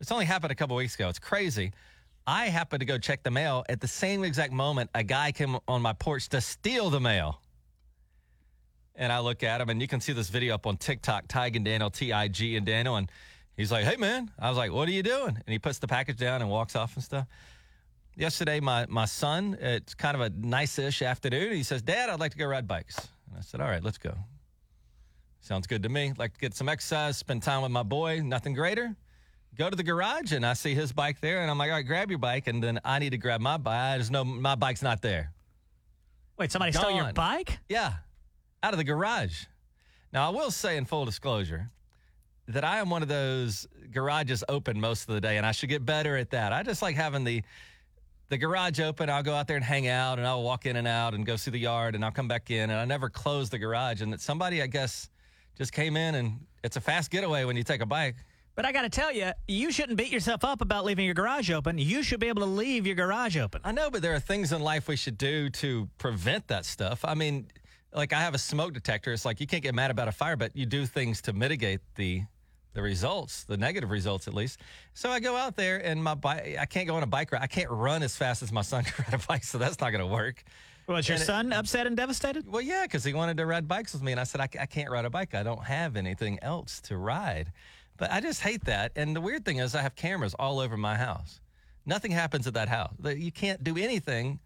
[0.00, 1.08] It's only happened a couple weeks ago.
[1.08, 1.72] It's crazy.
[2.26, 4.90] I happened to go check the mail at the same exact moment.
[4.94, 7.40] A guy came on my porch to steal the mail.
[8.94, 11.56] And I look at him, and you can see this video up on TikTok, Tige
[11.56, 12.96] and Daniel, T I G and Daniel.
[12.96, 13.10] And
[13.56, 14.30] he's like, hey, man.
[14.38, 15.28] I was like, what are you doing?
[15.28, 17.26] And he puts the package down and walks off and stuff.
[18.16, 21.54] Yesterday, my, my son, it's kind of a nice ish afternoon.
[21.54, 22.98] He says, Dad, I'd like to go ride bikes.
[23.28, 24.14] And I said, all right, let's go.
[25.40, 26.12] Sounds good to me.
[26.16, 28.20] Like to get some exercise, spend time with my boy.
[28.20, 28.94] Nothing greater.
[29.56, 31.40] Go to the garage, and I see his bike there.
[31.40, 32.46] And I'm like, all right, grab your bike.
[32.46, 33.94] And then I need to grab my bike.
[33.94, 35.32] I just know my bike's not there.
[36.38, 37.58] Wait, somebody stole your bike?
[37.68, 37.94] Yeah,
[38.62, 39.44] out of the garage.
[40.12, 41.70] Now, I will say in full disclosure
[42.48, 45.68] that I am one of those garages open most of the day, and I should
[45.68, 46.52] get better at that.
[46.52, 47.42] I just like having the
[48.28, 49.10] the garage open.
[49.10, 51.36] I'll go out there and hang out, and I'll walk in and out and go
[51.36, 54.00] see the yard, and I'll come back in, and I never close the garage.
[54.00, 55.10] And that somebody, I guess,
[55.60, 58.16] just came in, and it's a fast getaway when you take a bike.
[58.54, 61.50] But I got to tell you, you shouldn't beat yourself up about leaving your garage
[61.50, 61.76] open.
[61.76, 63.60] You should be able to leave your garage open.
[63.62, 67.04] I know, but there are things in life we should do to prevent that stuff.
[67.04, 67.48] I mean,
[67.92, 69.12] like I have a smoke detector.
[69.12, 71.80] It's like you can't get mad about a fire, but you do things to mitigate
[71.94, 72.22] the
[72.72, 74.60] the results, the negative results at least.
[74.94, 77.42] So I go out there and my bike, I can't go on a bike ride.
[77.42, 79.90] I can't run as fast as my son can ride a bike, so that's not
[79.90, 80.44] going to work.
[80.90, 82.50] Was your And it- son upset and devastated?
[82.50, 84.66] Well, yeah, because he wanted to ride bikes with me, and I said I, I
[84.66, 85.34] can't ride a bike.
[85.34, 87.52] I don't have anything else to ride.
[87.96, 88.92] But I just hate that.
[88.96, 91.40] And the weird thing is, I have cameras all over my house.
[91.86, 92.92] Nothing happens at that house.
[93.04, 94.40] You can't do anything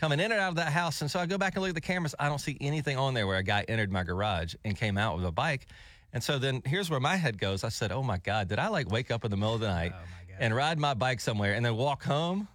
[0.00, 1.02] coming in and out of that house.
[1.02, 2.14] And so I go back and look at the cameras.
[2.18, 5.16] I don't see anything on there where a guy entered my garage and came out
[5.16, 5.66] with a bike.
[6.12, 7.64] And so then here's where my head goes.
[7.64, 9.68] I said, "Oh my God, did I like wake up in the middle of the
[9.68, 12.48] night oh, and ride my bike somewhere and then walk home?"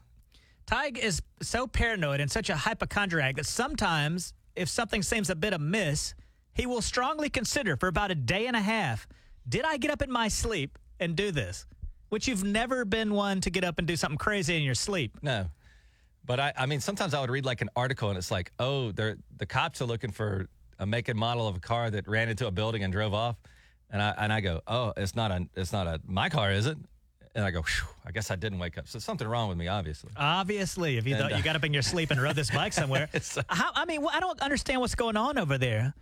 [0.68, 5.54] Tige is so paranoid and such a hypochondriac that sometimes, if something seems a bit
[5.54, 6.14] amiss,
[6.54, 9.08] he will strongly consider for about a day and a half
[9.50, 11.66] did I get up in my sleep and do this?
[12.10, 15.18] Which you've never been one to get up and do something crazy in your sleep.
[15.22, 15.50] No.
[16.26, 18.92] But I, I mean, sometimes I would read like an article and it's like, oh,
[18.92, 20.50] they're, the cops are looking for
[20.80, 23.38] a make and model of a car that ran into a building and drove off.
[23.90, 26.66] And I, and I go, oh, it's not a, it's not a, my car, is
[26.66, 26.78] it?
[27.38, 27.64] And I go,
[28.04, 28.88] I guess I didn't wake up.
[28.88, 30.10] So something wrong with me, obviously.
[30.18, 32.50] Obviously, if you And, thought you uh, got up in your sleep and rode this
[32.50, 33.10] bike somewhere.
[33.38, 35.94] Uh, How, I mean, I don't understand what's going on over there.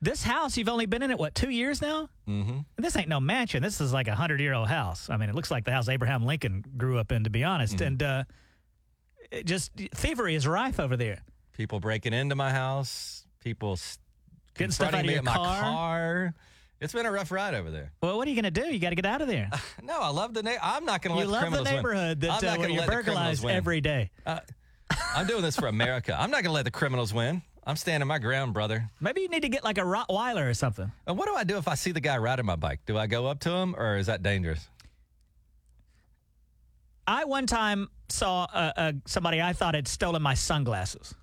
[0.00, 2.08] This house, you've only been in it, what, two years now?
[2.26, 2.60] Mm-hmm.
[2.78, 3.62] This ain't no mansion.
[3.62, 5.10] This is like a hundred year old house.
[5.10, 7.76] I mean, it looks like the house Abraham Lincoln grew up in, to be honest.
[7.76, 7.86] Mm-hmm.
[7.86, 8.24] And uh,
[9.30, 11.20] it just thievery is rife over there.
[11.52, 13.78] People breaking into my house, people
[14.54, 15.60] Getting stuff out of your my car?
[15.60, 16.34] car.
[16.80, 17.90] It's been a rough ride over there.
[18.02, 18.72] Well, what are you going to do?
[18.72, 19.50] You got to get out of there.
[19.82, 21.66] No, I love the na- I'm not going to let you the love the criminals
[21.66, 21.76] win.
[21.76, 23.56] neighborhood that I'm uh, not where gonna you're let the burglarized win.
[23.56, 24.10] every day.
[25.14, 26.14] I'm doing this for America.
[26.18, 27.40] I'm not going to let the criminals win.
[27.66, 28.90] I'm standing my ground, brother.
[29.00, 30.92] Maybe you need to get like a Rottweiler or something.
[31.06, 32.80] And what do I do if I see the guy riding my bike?
[32.86, 34.68] Do I go up to him or is that dangerous?
[37.06, 41.14] I one time saw uh, uh, somebody I thought had stolen my sunglasses.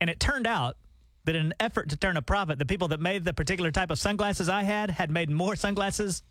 [0.00, 0.76] And it turned out
[1.24, 3.90] that in an effort to turn a profit, the people that made the particular type
[3.90, 6.22] of sunglasses I had had made more sunglasses.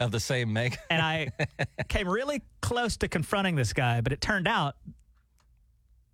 [0.00, 0.76] Of the same make?
[0.90, 1.30] And I
[1.88, 4.76] came really close to confronting this guy, but it turned out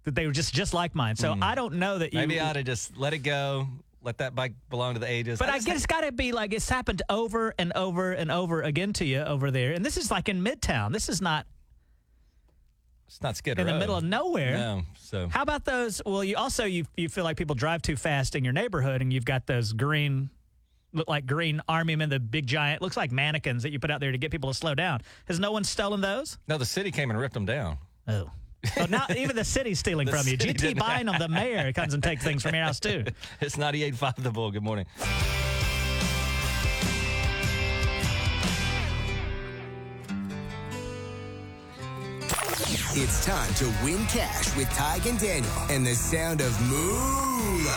[0.05, 1.16] that they were just just like mine.
[1.16, 1.43] So hmm.
[1.43, 2.21] I don't know that you.
[2.21, 3.66] Maybe I ought to just let it go,
[4.03, 5.38] let that bike belong to the ages.
[5.38, 8.31] But I, just guess it's got to be like it's happened over and over and
[8.31, 9.73] over again to you over there.
[9.73, 10.93] And this is like in Midtown.
[10.93, 11.47] This is not
[13.11, 14.53] it's not Skid in the middle of nowhere.
[14.53, 16.01] No, so How about those?
[16.07, 19.12] Well, you also you you feel like people drive too fast in your neighborhood, and
[19.12, 20.31] you've got those green,
[20.92, 23.99] look like green army men, the big giant, looks like mannequins that you put out
[23.99, 25.01] there to get people to slow down.
[25.25, 26.38] Has no one stolen those?
[26.46, 27.79] no, the city came and ripped them down.
[28.07, 28.31] Oh.
[28.77, 30.38] So now even the city's stealing from you.
[30.38, 33.07] city GT didn't Bynum, the mayor, comes and takes things from your house too.
[33.40, 34.53] It's 98.5 The Bull.
[34.53, 34.87] Good morning.
[42.92, 47.70] It's time to win cash with Tige and Daniel and the sound of Moolah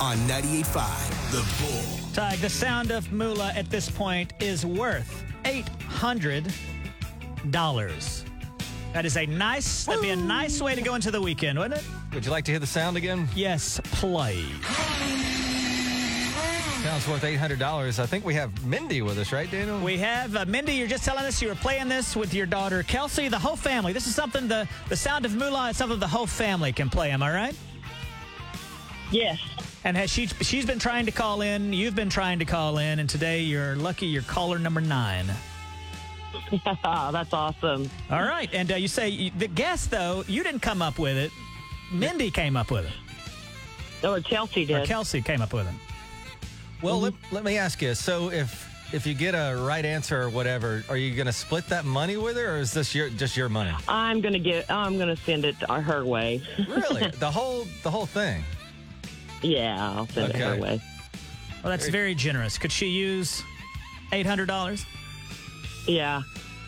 [0.00, 1.98] on 98.5 The Bull.
[2.12, 6.52] Tige, the sound of moolah at this point is worth eight hundred
[7.50, 8.24] dollars.
[8.92, 9.84] That is a nice.
[9.84, 11.86] That'd be a nice way to go into the weekend, wouldn't it?
[12.12, 13.28] Would you like to hear the sound again?
[13.36, 14.44] Yes, play.
[16.82, 17.98] Sounds worth $800.
[17.98, 19.78] I think we have Mindy with us, right, Daniel?
[19.80, 20.72] We have uh, Mindy.
[20.74, 23.92] You're just telling us you were playing this with your daughter Kelsey, the whole family.
[23.92, 27.10] This is something the the sound of moolah is something the whole family can play.
[27.10, 27.56] Am I right?
[29.10, 29.38] Yes.
[29.84, 30.26] And has she?
[30.26, 31.72] She's been trying to call in.
[31.74, 34.06] You've been trying to call in, and today you're lucky.
[34.06, 35.26] You're caller number nine.
[36.64, 37.90] That's awesome.
[38.10, 41.16] All right, and uh, you say you- the guess though you didn't come up with
[41.18, 41.30] it.
[41.92, 44.86] Mindy came up with it, Or Chelsea or did.
[44.86, 45.74] Kelsey came up with it.
[46.82, 47.04] Well, mm-hmm.
[47.04, 47.94] let, let me ask you.
[47.94, 51.66] So if if you get a right answer or whatever, are you going to split
[51.68, 53.72] that money with her, or is this your just your money?
[53.88, 54.70] I'm gonna get.
[54.70, 56.42] I'm gonna send it her way.
[56.68, 58.42] Really, the whole the whole thing.
[59.42, 60.44] Yeah, I'll send it Okay.
[60.44, 60.80] her way.
[61.62, 62.58] Well, that's very generous.
[62.58, 63.42] Could she use
[64.12, 64.84] eight hundred dollars?
[65.86, 66.22] Yeah.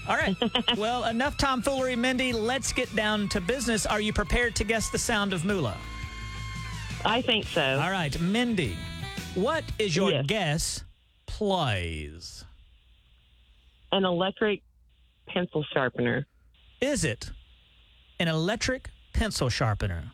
[0.09, 0.37] All right.
[0.77, 2.33] well, enough tomfoolery, Mindy.
[2.33, 3.87] Let's get down to business.
[3.87, 5.77] Are you prepared to guess the sound of moolah?
[7.05, 7.81] I think so.
[7.81, 8.77] All right, Mindy.
[9.35, 10.27] What is your Yes.
[10.27, 10.85] guess,
[11.27, 12.45] please?
[13.91, 14.63] An electric
[15.27, 16.27] pencil sharpener.
[16.81, 17.31] Is it
[18.19, 20.13] an electric pencil sharpener?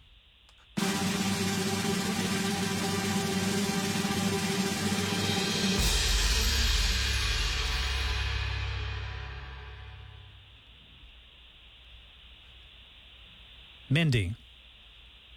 [13.90, 14.34] Mindy,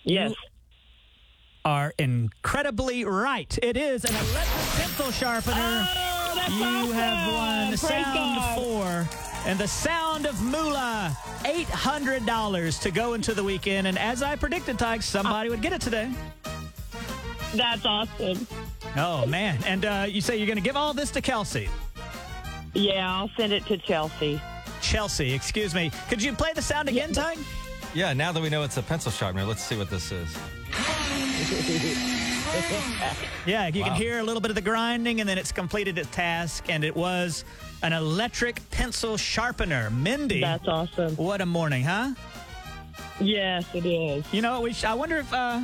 [0.03, 0.33] Yes.
[1.63, 3.55] Are incredibly right.
[3.61, 5.87] It is an electric pencil sharpener.
[6.49, 8.57] you have won Praise sound God.
[8.59, 9.07] four
[9.45, 11.15] and the sound of moolah.
[11.45, 15.61] Eight hundred dollars to go into the weekend, and as I predicted, Tige, somebody would
[15.61, 16.11] get it today.
[17.53, 18.47] That's awesome.
[18.97, 19.59] Oh man!
[19.67, 21.69] And uh, you say you're going to give all this to Kelsey,
[22.73, 24.41] Yeah, I'll send it to Chelsea.
[24.81, 25.31] Chelsea.
[25.33, 25.91] Excuse me.
[26.09, 27.43] Could you play the sound again, Tige?
[27.93, 28.13] Yeah.
[28.13, 30.35] Now that we know it's a pencil sharpener, let's see what this is.
[33.45, 36.09] Yeah, you can hear a little bit of the grinding, and then it's completed its
[36.11, 37.43] task, and it was
[37.81, 39.89] an electric pencil sharpener.
[39.89, 41.15] Mindy, That's awesome.
[41.15, 42.13] what a morning, huh?
[43.19, 44.25] Yes, it is.
[44.33, 45.61] You know, we sh- I wonder if uh,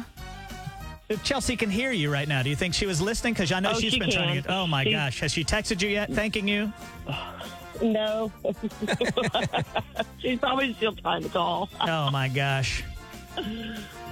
[1.10, 2.42] if Chelsea can hear you right now.
[2.42, 3.34] Do you think she was listening?
[3.34, 4.50] Because I know Oh, she's she been trying to get.
[4.52, 6.72] Oh my She- gosh, has she texted you yet, thanking you?
[7.80, 8.32] No.
[10.18, 11.70] She's probably still trying to call.
[11.80, 12.84] Oh my gosh.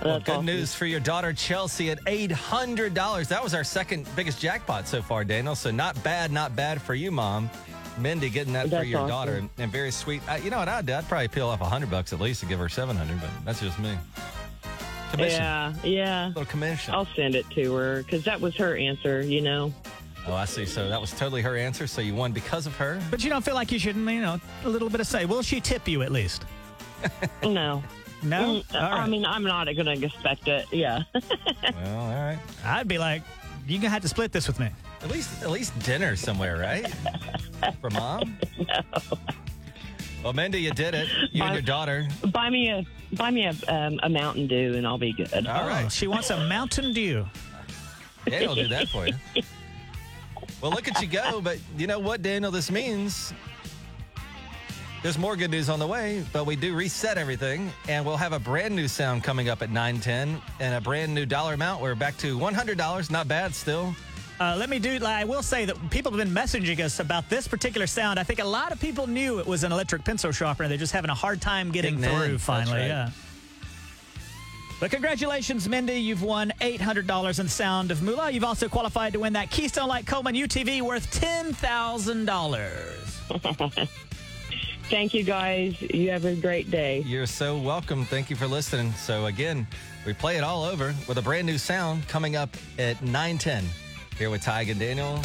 [0.04, 0.46] Well, good awesome.
[0.46, 3.28] news for your daughter Chelsea at eight hundred dollars.
[3.30, 5.56] That was our second biggest jackpot so far, Daniel.
[5.56, 7.50] So not bad, not bad for you, mom.
[7.98, 9.10] Mindy getting that for your awesome.
[9.10, 10.22] daughter and, and very sweet.
[10.30, 10.94] Uh, you know what I'd do?
[10.94, 13.30] I'd probably peel off a hundred bucks at least to give her seven hundred, but
[13.46, 13.98] that's just me.
[15.12, 16.28] Commission, Yeah, yeah.
[16.28, 16.94] little commission.
[16.94, 19.74] I'll send it to her because that was her answer, you know.
[20.28, 20.66] Oh, I see.
[20.66, 21.88] So that was totally her answer.
[21.88, 23.00] So you won because of her.
[23.12, 25.26] But you don't feel like you shouldn't, you know, a little bit of say.
[25.26, 26.44] Will she tip you at least?
[27.44, 27.82] No.
[28.24, 28.62] No.
[28.62, 29.10] Mm, All I right.
[29.10, 30.66] mean, I'm not going to expect it.
[30.72, 31.04] Yeah.
[31.84, 32.40] Well, all right.
[32.64, 33.22] I'd be like,
[33.68, 34.70] you're gonna have to split this with me.
[35.02, 36.88] At least, at least dinner somewhere, right?
[37.82, 38.38] For mom.
[40.24, 41.08] Well, Mindy, you did it.
[41.32, 42.08] You and your daughter.
[42.32, 45.32] buy me a buy me a, um, a Mountain Dew and I'll be good.
[45.48, 45.86] All right.
[45.86, 47.26] Oh, she wants a Mountain Dew.
[48.26, 49.14] Daniel will do that for you.
[50.62, 51.42] Well, look at you go.
[51.42, 52.52] But you know what, Daniel?
[52.52, 53.34] This means
[55.06, 58.34] there's more good news on the way, but we do reset everything, and we'll have
[58.34, 61.80] a brand new sound coming up at 910 and a brand new dollar amount.
[61.80, 63.12] We're back to $100.
[63.12, 63.96] Not bad still.
[64.40, 64.98] Uh, let me do.
[65.06, 68.18] I will say that people have been messaging us about this particular sound.
[68.18, 70.70] I think a lot of people knew it was an electric pencil sharpener.
[70.70, 72.32] They're just having a hard time getting Getting through.
[72.32, 72.88] That's Finally, right.
[72.88, 73.12] yeah.
[74.80, 75.98] But congratulations, Mindy.
[75.98, 78.32] You've won $800 in Sound of Moolah.
[78.32, 83.92] You've also qualified to win that Keystone Light Coleman UTV worth $10,000.
[84.90, 85.82] Thank you guys.
[85.82, 87.02] You have a great day.
[87.06, 88.06] You're so welcome.
[88.06, 88.92] Thank you for listening.
[88.94, 89.66] So again,
[90.06, 93.64] we play it all over with a brand new sound coming up at 910
[94.18, 95.20] here with Tige and Daniel.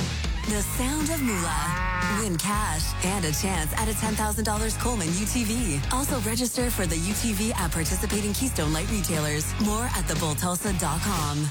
[0.48, 2.20] The sound of moolah.
[2.20, 5.92] Win cash and a chance at a $10,000 Coleman UTV.
[5.92, 9.44] Also register for the UTV at participating Keystone Light retailers.
[9.60, 11.50] More at thebulltulsa.com.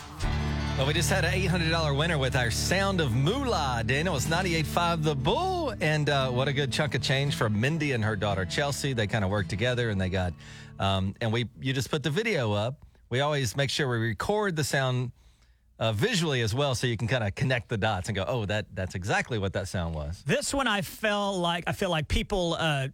[0.77, 3.83] Well, we just had an $800 winner with our Sound of Moolah.
[3.85, 5.58] Daniel, it's 98.5 The Bull.
[5.81, 8.91] And uh, what a good chunk of change for Mindy and her daughter Chelsea.
[8.91, 10.33] They kind of worked together and they got,
[10.77, 12.85] um, and we, you just put the video up.
[13.09, 15.11] We always make sure we record the sound
[15.79, 18.45] uh, visually as well so you can kind of connect the dots and go, oh,
[18.45, 20.21] that that's exactly what that sound was.
[20.27, 22.89] this one, I felt like I feel like people uh,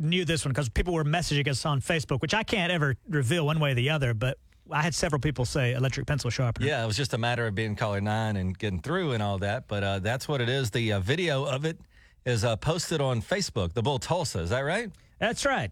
[0.00, 3.46] knew this one because people were messaging us on Facebook, which I can't ever reveal
[3.46, 4.12] one way or the other.
[4.14, 6.66] But I had several people say electric pencil sharpener.
[6.66, 9.38] Yeah, it was just a matter of being caller nine and getting through and all
[9.38, 9.68] that.
[9.68, 10.72] But uh, that's what it is.
[10.72, 11.78] The uh, video of it
[12.26, 14.40] is uh, posted on Facebook, The Bull Tulsa.
[14.40, 14.90] Is that right?
[15.18, 15.70] That's right.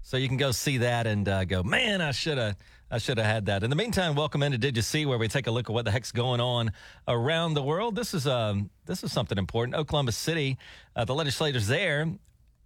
[0.00, 2.56] So you can go see that and uh, go, man, I should have.
[2.90, 3.62] I should have had that.
[3.62, 5.86] In the meantime, welcome into Did You See, where we take a look at what
[5.86, 6.72] the heck's going on
[7.08, 7.96] around the world.
[7.96, 9.76] This is um, this is something important.
[9.76, 10.58] Oklahoma City,
[10.94, 12.06] uh, the legislators there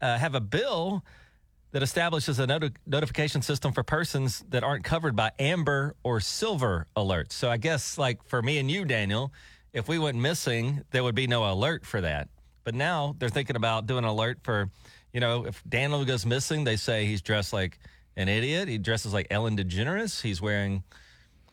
[0.01, 1.05] uh, have a bill
[1.71, 6.89] that establishes a noti- notification system for persons that aren't covered by amber or silver
[6.97, 7.33] alerts.
[7.33, 9.33] So I guess, like for me and you, Daniel,
[9.73, 12.29] if we went missing, there would be no alert for that.
[12.67, 14.69] But now they're thinking about doing an alert for,
[15.13, 17.79] you know, if Daniel goes missing, they say he's dressed like
[18.17, 18.67] an idiot.
[18.67, 20.21] He dresses like Ellen DeGeneres.
[20.21, 20.83] He's wearing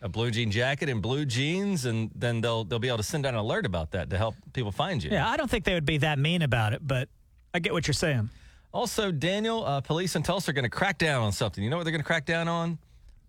[0.02, 3.28] a blue jean jacket and blue jeans, and then they'll they'll be able to send
[3.28, 5.12] out an alert about that to help people find you.
[5.12, 7.10] Yeah, I don't think they would be that mean about it, but
[7.54, 8.32] I get what you're saying.
[8.74, 11.64] Also, Daniel, uh, police in Tulsa are going to crack down on something.
[11.64, 12.80] You know what they're going to crack down on?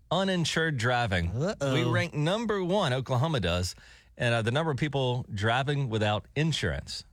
[0.09, 1.31] Uninsured driving.
[1.61, 3.75] We rank number one, Oklahoma does,
[4.17, 7.03] and uh, the number of people driving without insurance.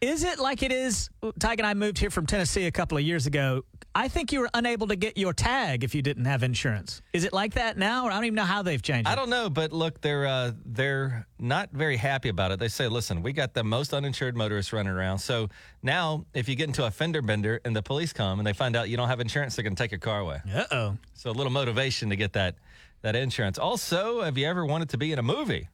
[0.00, 1.08] Is it like it is?
[1.22, 3.64] Tige and I moved here from Tennessee a couple of years ago.
[3.94, 7.00] I think you were unable to get your tag if you didn't have insurance.
[7.14, 8.04] Is it like that now?
[8.04, 9.10] Or I don't even know how they've changed it.
[9.10, 12.58] I don't know, but look, they're uh, they're not very happy about it.
[12.58, 15.18] They say, "Listen, we got the most uninsured motorists running around.
[15.20, 15.48] So
[15.82, 18.76] now, if you get into a fender bender and the police come and they find
[18.76, 20.96] out you don't have insurance, they're going to take your car away." Uh oh.
[21.14, 22.56] So a little motivation to get that
[23.00, 23.56] that insurance.
[23.56, 25.68] Also, have you ever wanted to be in a movie?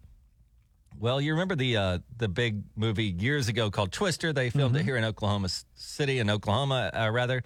[1.02, 4.32] Well, you remember the uh, the big movie years ago called Twister?
[4.32, 7.42] They filmed it here in Oklahoma City, in Oklahoma, uh, rather.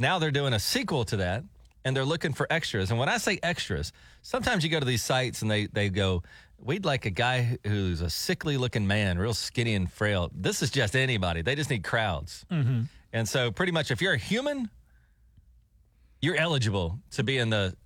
[0.00, 1.44] Now they're doing a sequel to that,
[1.84, 2.90] and they're looking for extras.
[2.90, 3.92] And when I say extras,
[4.22, 6.24] sometimes you go to these sites and they they go,
[6.58, 10.72] "We'd like a guy who's a sickly looking man, real skinny and frail." This is
[10.72, 11.42] just anybody.
[11.42, 12.44] They just need crowds.
[12.50, 12.86] Mm-hmm.
[13.12, 14.68] And so, pretty much, if you're a human,
[16.20, 17.76] you're eligible to be in the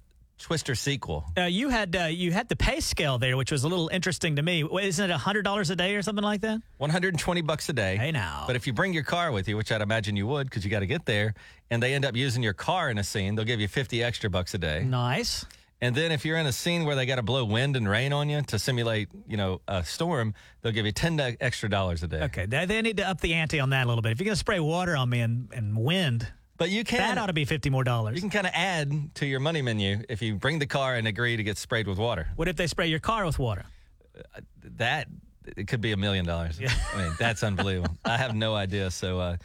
[0.41, 1.25] Twister sequel.
[1.37, 4.37] Uh, you had uh, you had the pay scale there, which was a little interesting
[4.37, 4.65] to me.
[4.83, 6.61] Isn't it hundred dollars a day or something like that?
[6.79, 7.97] 120 bucks a day.
[7.97, 8.45] Hey now.
[8.47, 10.71] But if you bring your car with you, which I'd imagine you would because you
[10.71, 11.35] got to get there,
[11.71, 14.31] and they end up using your car in a scene, they'll give you 50 extra
[14.31, 14.83] bucks a day.
[14.83, 15.45] Nice.
[15.83, 18.13] And then if you're in a scene where they got to blow wind and rain
[18.13, 22.03] on you to simulate, you know, a storm, they'll give you 10 do- extra dollars
[22.03, 22.23] a day.
[22.25, 24.13] Okay, they, they need to up the ante on that a little bit.
[24.13, 26.27] If you're going to spray water on me and, and wind,
[26.61, 28.17] But you can that ought to be fifty more dollars.
[28.17, 31.09] you can kind of add to your money menu if you bring the car and
[31.09, 32.29] agree to get sprayed with water.
[32.37, 33.65] What if they spray your car with water?
[34.77, 35.09] That
[35.57, 36.61] it could be a million dollars.
[36.61, 37.97] I mean, that's unbelievable.
[38.05, 38.91] I have no idea.
[38.91, 39.37] So uh,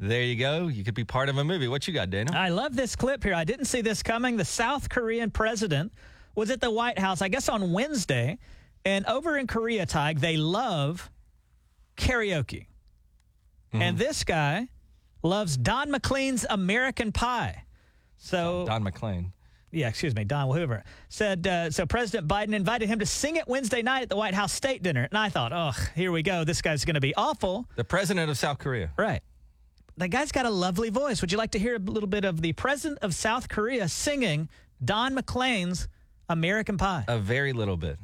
[0.00, 0.68] there you go.
[0.68, 1.68] You could be part of a movie.
[1.68, 2.34] What you got, Daniel?
[2.34, 3.34] I love this clip here.
[3.34, 4.38] I didn't see this coming.
[4.38, 5.92] The South Korean president
[6.34, 8.38] was at the White House, I guess on Wednesday,
[8.86, 11.10] and over in Korea, Tige, they love
[11.98, 12.68] karaoke.
[13.74, 14.68] And this guy
[15.24, 17.64] loves Don McLean's American Pie.
[18.16, 19.32] So Don McLean.
[19.72, 21.46] yeah, excuse me, Don Hoover said.
[21.46, 24.52] Uh, so President Biden invited him to sing it Wednesday night at the White House
[24.52, 26.44] State Dinner, and I thought, oh, here we go.
[26.44, 27.66] This guy's going to be awful.
[27.76, 28.90] The president of South Korea.
[28.96, 29.22] Right.
[29.96, 31.20] The guy's got a lovely voice.
[31.20, 34.48] Would you like to hear a little bit of the president of South Korea singing
[34.84, 35.86] Don McLean's
[36.28, 37.04] American Pie?
[37.06, 37.96] A very little bit.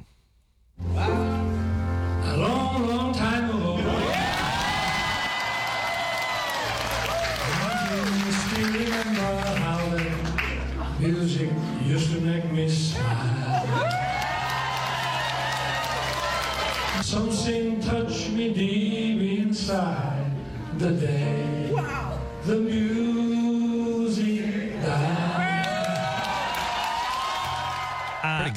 [0.95, 3.10] A long, long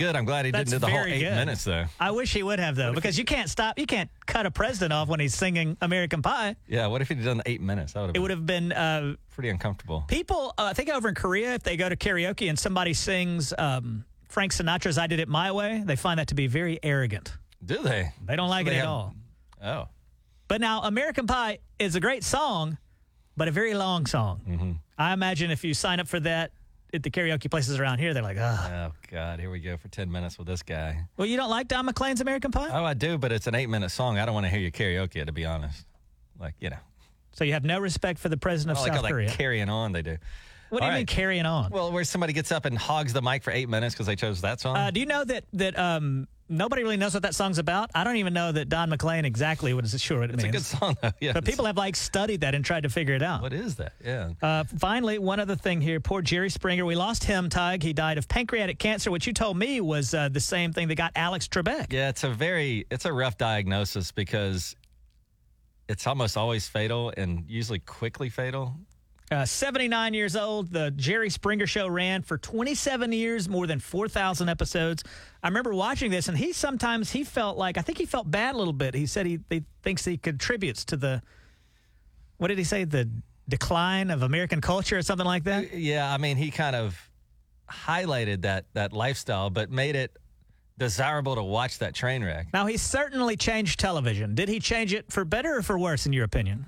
[0.06, 0.16] good.
[0.16, 1.36] I'm glad he didn't do the whole eight good.
[1.36, 1.86] minutes, though.
[2.00, 3.80] I wish he would have though, because you can't stop.
[3.80, 6.56] You can't cut a president off when he's singing American Pie.
[6.68, 7.94] Yeah, what if he'd done the eight minutes?
[7.94, 10.04] That would have It would have been uh, pretty uncomfortable.
[10.08, 10.54] people.
[10.58, 14.06] Uh, I think over in Korea, if they go to karaoke and somebody sings um,
[14.30, 17.34] Frank Sinatra's "I Did It My Way," they find that to be very arrogant.
[17.64, 18.12] Do they?
[18.26, 19.16] They don't like So it at have- all.
[19.64, 19.88] Oh.
[20.50, 22.78] But now, American Pie is a great song,
[23.38, 24.42] but a very long song.
[24.48, 24.72] Mm-hmm.
[24.98, 26.52] I imagine if you sign up for that
[26.94, 28.70] at the karaoke places around here, they're like, oh.
[28.72, 29.40] Oh, God.
[29.40, 31.06] Here we go for 10 minutes with this guy.
[31.18, 32.70] Well, you don't like Don McLean's American Pie?
[32.72, 34.20] Oh, I do, but it's an eight minute song.
[34.20, 35.86] I don't want to hear you karaoke, to be honest.
[36.40, 36.78] Like, you know.
[37.34, 39.28] So you have no respect for the president of like South all Korea.
[39.30, 40.18] that carrying on they do.
[40.70, 41.08] what do All you mean right.
[41.08, 41.72] carrying on?
[41.72, 44.42] Well, where somebody gets up and hogs the mic for eight minutes because they chose
[44.42, 44.78] that song.
[44.78, 47.90] Uh, do you know that that um, nobody really knows what that song's about?
[47.94, 50.50] I don't even know that Don McLean exactly what is sure what it it's a
[50.50, 51.12] good song, though.
[51.20, 51.34] Yeah.
[51.34, 53.42] But people have like studied that and tried to figure it out.
[53.42, 53.94] What is that?
[54.04, 54.32] Yeah.
[54.42, 56.00] Uh, finally, one other thing here.
[56.00, 56.86] Poor Jerry Springer.
[56.86, 57.84] We lost him, Tige.
[57.84, 60.96] He died of pancreatic cancer, which you told me was uh, the same thing that
[60.96, 61.92] got Alex Trebek.
[61.92, 64.76] Yeah, it's a very it's a rough diagnosis because
[65.90, 68.76] it's almost always fatal and usually quickly fatal.
[69.34, 70.72] Uh, 79 years old.
[70.72, 75.04] The Jerry Springer Show ran for 27 years, more than 4,000 episodes.
[75.42, 78.54] I remember watching this, and he sometimes he felt like I think he felt bad
[78.54, 78.94] a little bit.
[78.94, 81.22] He said he, he thinks he contributes to the
[82.38, 83.10] what did he say the
[83.50, 85.74] decline of American culture or something like that.
[85.74, 87.10] Yeah, I mean, he kind of
[87.70, 90.16] highlighted that that lifestyle, but made it
[90.78, 92.48] desirable to watch that train wreck.
[92.54, 94.36] Now he certainly changed television.
[94.36, 96.66] Did he change it for better or for worse, in your opinion?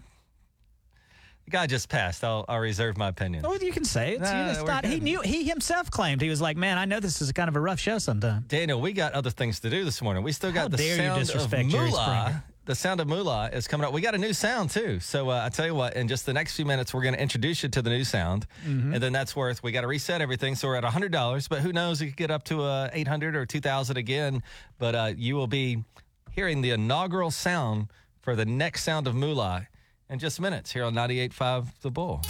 [1.45, 2.23] The guy just passed.
[2.23, 3.43] I'll, I'll reserve my opinion.
[3.43, 4.21] Well, you can say it.
[4.21, 5.21] Nah, it's we're not, he knew.
[5.21, 7.79] He himself claimed he was like, "Man, I know this is kind of a rough
[7.79, 10.23] show sometimes." Daniel, we got other things to do this morning.
[10.23, 12.43] We still got How the you sound of moolah.
[12.65, 13.93] The sound of moolah is coming up.
[13.93, 14.99] We got a new sound too.
[14.99, 17.21] So uh, I tell you what, in just the next few minutes, we're going to
[17.21, 18.95] introduce you to the new sound, Mm-hmm.
[18.95, 19.61] and then that's worth.
[19.61, 21.47] We got to reset everything, so we're at hundred dollars.
[21.47, 22.01] But who knows?
[22.01, 24.41] It could get up to uh, eight hundred or two thousand again.
[24.79, 25.83] But uh, you will be
[26.31, 27.89] hearing the inaugural sound
[28.23, 29.67] for the next sound of moolah
[30.09, 32.21] in just minutes here on 98.5 The Bull.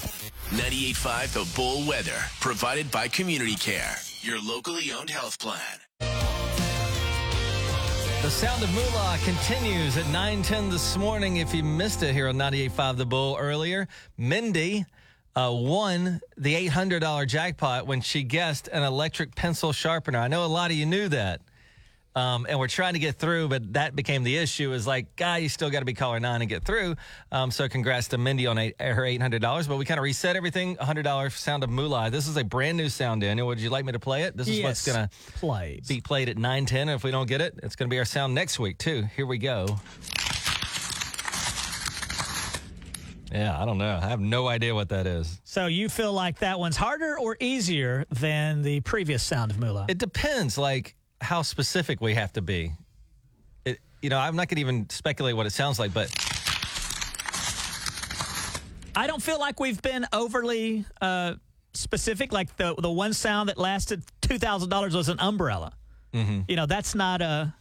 [0.50, 5.60] 98.5 The Bull Weather, provided by Community Care, your locally owned health plan.
[8.22, 11.38] The sound of moolah continues at 9:10 this morning.
[11.38, 14.86] If you missed it here on 98.5 The Bull earlier, Mindy
[15.36, 20.18] uh, won the $800 jackpot when she guessed an electric pencil sharpener.
[20.18, 21.42] I know a lot of you knew that.
[22.16, 24.72] Um, and we're trying to get through, but that became the issue.
[24.72, 26.96] Is like, guy, you still got to be caller nine and get through.
[27.32, 29.68] Um, so, congrats to Mindy on eight, her eight hundred dollars.
[29.68, 30.76] But we kind of reset everything.
[30.78, 32.10] hundred dollars sound of moolah.
[32.10, 33.48] This is a brand new sound, Daniel.
[33.48, 34.38] Would you like me to play it?
[34.38, 35.88] This is what's gonna please.
[35.88, 36.88] be played at nine ten.
[36.88, 39.04] If we don't get it, it's gonna be our sound next week too.
[39.16, 39.68] Here we go.
[43.32, 44.00] Yeah, I don't know.
[44.02, 45.42] I have no idea what that is.
[45.44, 49.88] So you feel like that one's harder or easier than the previous sound of moolah?
[49.90, 52.74] It depends, like how specific we have to be.
[53.66, 56.10] It, you know, I'm not gonna even speculate what it sounds like, but
[58.96, 61.36] I don't feel like we've been overly uh,
[61.74, 62.32] specific.
[62.32, 65.74] Like the the one sound that lasted two thousand dollars was an umbrella.
[66.14, 66.42] Mm-hmm.
[66.48, 67.54] You know, that's not a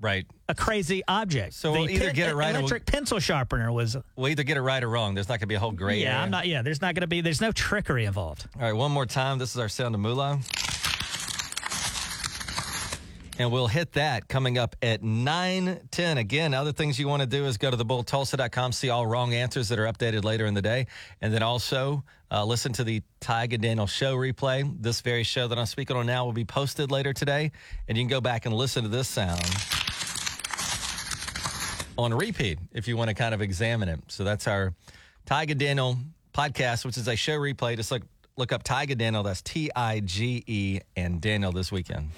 [0.00, 0.24] right.
[0.48, 1.54] a crazy object.
[1.54, 3.96] So the we'll either get it right or we'll- pencil sharpener was.
[4.14, 5.14] We'll either get it right or wrong.
[5.14, 6.18] There's not gonna be a whole gray yeah, area.
[6.20, 6.46] I'm not.
[6.46, 7.20] Yeah, there's not going to be.
[7.22, 8.46] There's no trickery involved.
[8.54, 9.38] All right, one more time.
[9.38, 10.38] This is our sound of moolah.
[13.40, 16.18] And we'll hit that coming up at 9 10.
[16.18, 19.68] Again, other things you want to do is go to thebulltulsa.com, see all wrong answers
[19.68, 20.88] that are updated later in the day.
[21.20, 24.68] And then also uh, listen to the Tige and Daniel show replay.
[24.82, 27.52] This very show that I'm speaking on now will be posted later today.
[27.86, 29.40] And you can go back and listen to this sound
[31.96, 34.00] on repeat if you want to kind of examine it.
[34.08, 34.74] So that's our
[35.26, 35.96] Tige and Daniel
[36.34, 37.76] podcast, which is a show replay.
[37.76, 38.02] Just look,
[38.38, 39.22] look up Tige and Daniel.
[39.22, 42.10] That's T I G E and Daniel this weekend.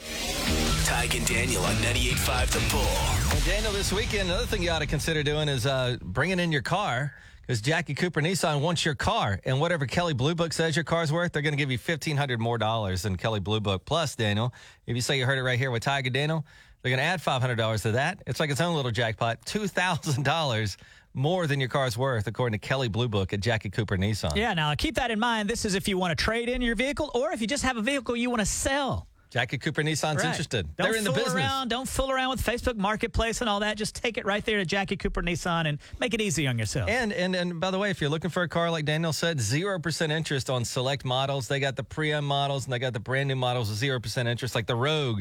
[0.85, 3.35] Tige and Daniel on 98.5 The Bull.
[3.37, 6.53] And Daniel, this weekend, another thing you ought to consider doing is uh, bringing in
[6.53, 9.41] your car because Jackie Cooper Nissan wants your car.
[9.45, 12.39] And whatever Kelley Blue Book says your car's worth, they're going to give you 1,500
[12.39, 13.85] more dollars than Kelley Blue Book.
[13.85, 14.55] Plus, Daniel,
[14.87, 16.45] if you say you heard it right here with Tige and Daniel,
[16.83, 18.23] they're going to add $500 to that.
[18.27, 20.77] It's like its own little jackpot $2,000
[21.15, 24.37] more than your car's worth, according to Kelley Blue Book at Jackie Cooper Nissan.
[24.37, 24.55] Yeah.
[24.55, 25.49] Now keep that in mind.
[25.51, 27.77] This is if you want to trade in your vehicle, or if you just have
[27.77, 29.07] a vehicle you want to sell.
[29.31, 30.31] Jackie Cooper Nissan's Right.
[30.31, 30.67] interested.
[30.77, 31.35] Don't they're in the fool business.
[31.37, 31.69] around.
[31.69, 33.77] Don't fool around with Facebook Marketplace and all that.
[33.77, 36.91] Just take it right there to Jackie Cooper Nissan and make it easy on yourself.
[36.91, 39.41] And and and by the way, if you're looking for a car, like Daniel said,
[39.41, 41.47] zero percent interest on select models.
[41.47, 44.29] They got the pre-owned models and they got the brand new models with zero percent
[44.29, 45.21] interest, like the Rogue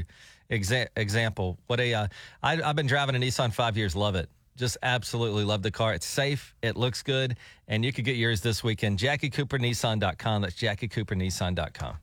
[0.49, 1.59] exa- example.
[1.67, 2.07] What a uh,
[2.41, 3.95] I, I've been driving a Nissan five years.
[3.95, 4.27] Love it.
[4.59, 5.93] Just absolutely love the car.
[5.93, 6.53] It's safe.
[6.61, 7.37] It looks good,
[7.69, 8.99] and you could get yours this weekend.
[8.99, 10.41] JackieCooperNissan.com.
[10.41, 11.95] That's JackieCooperNissan.com.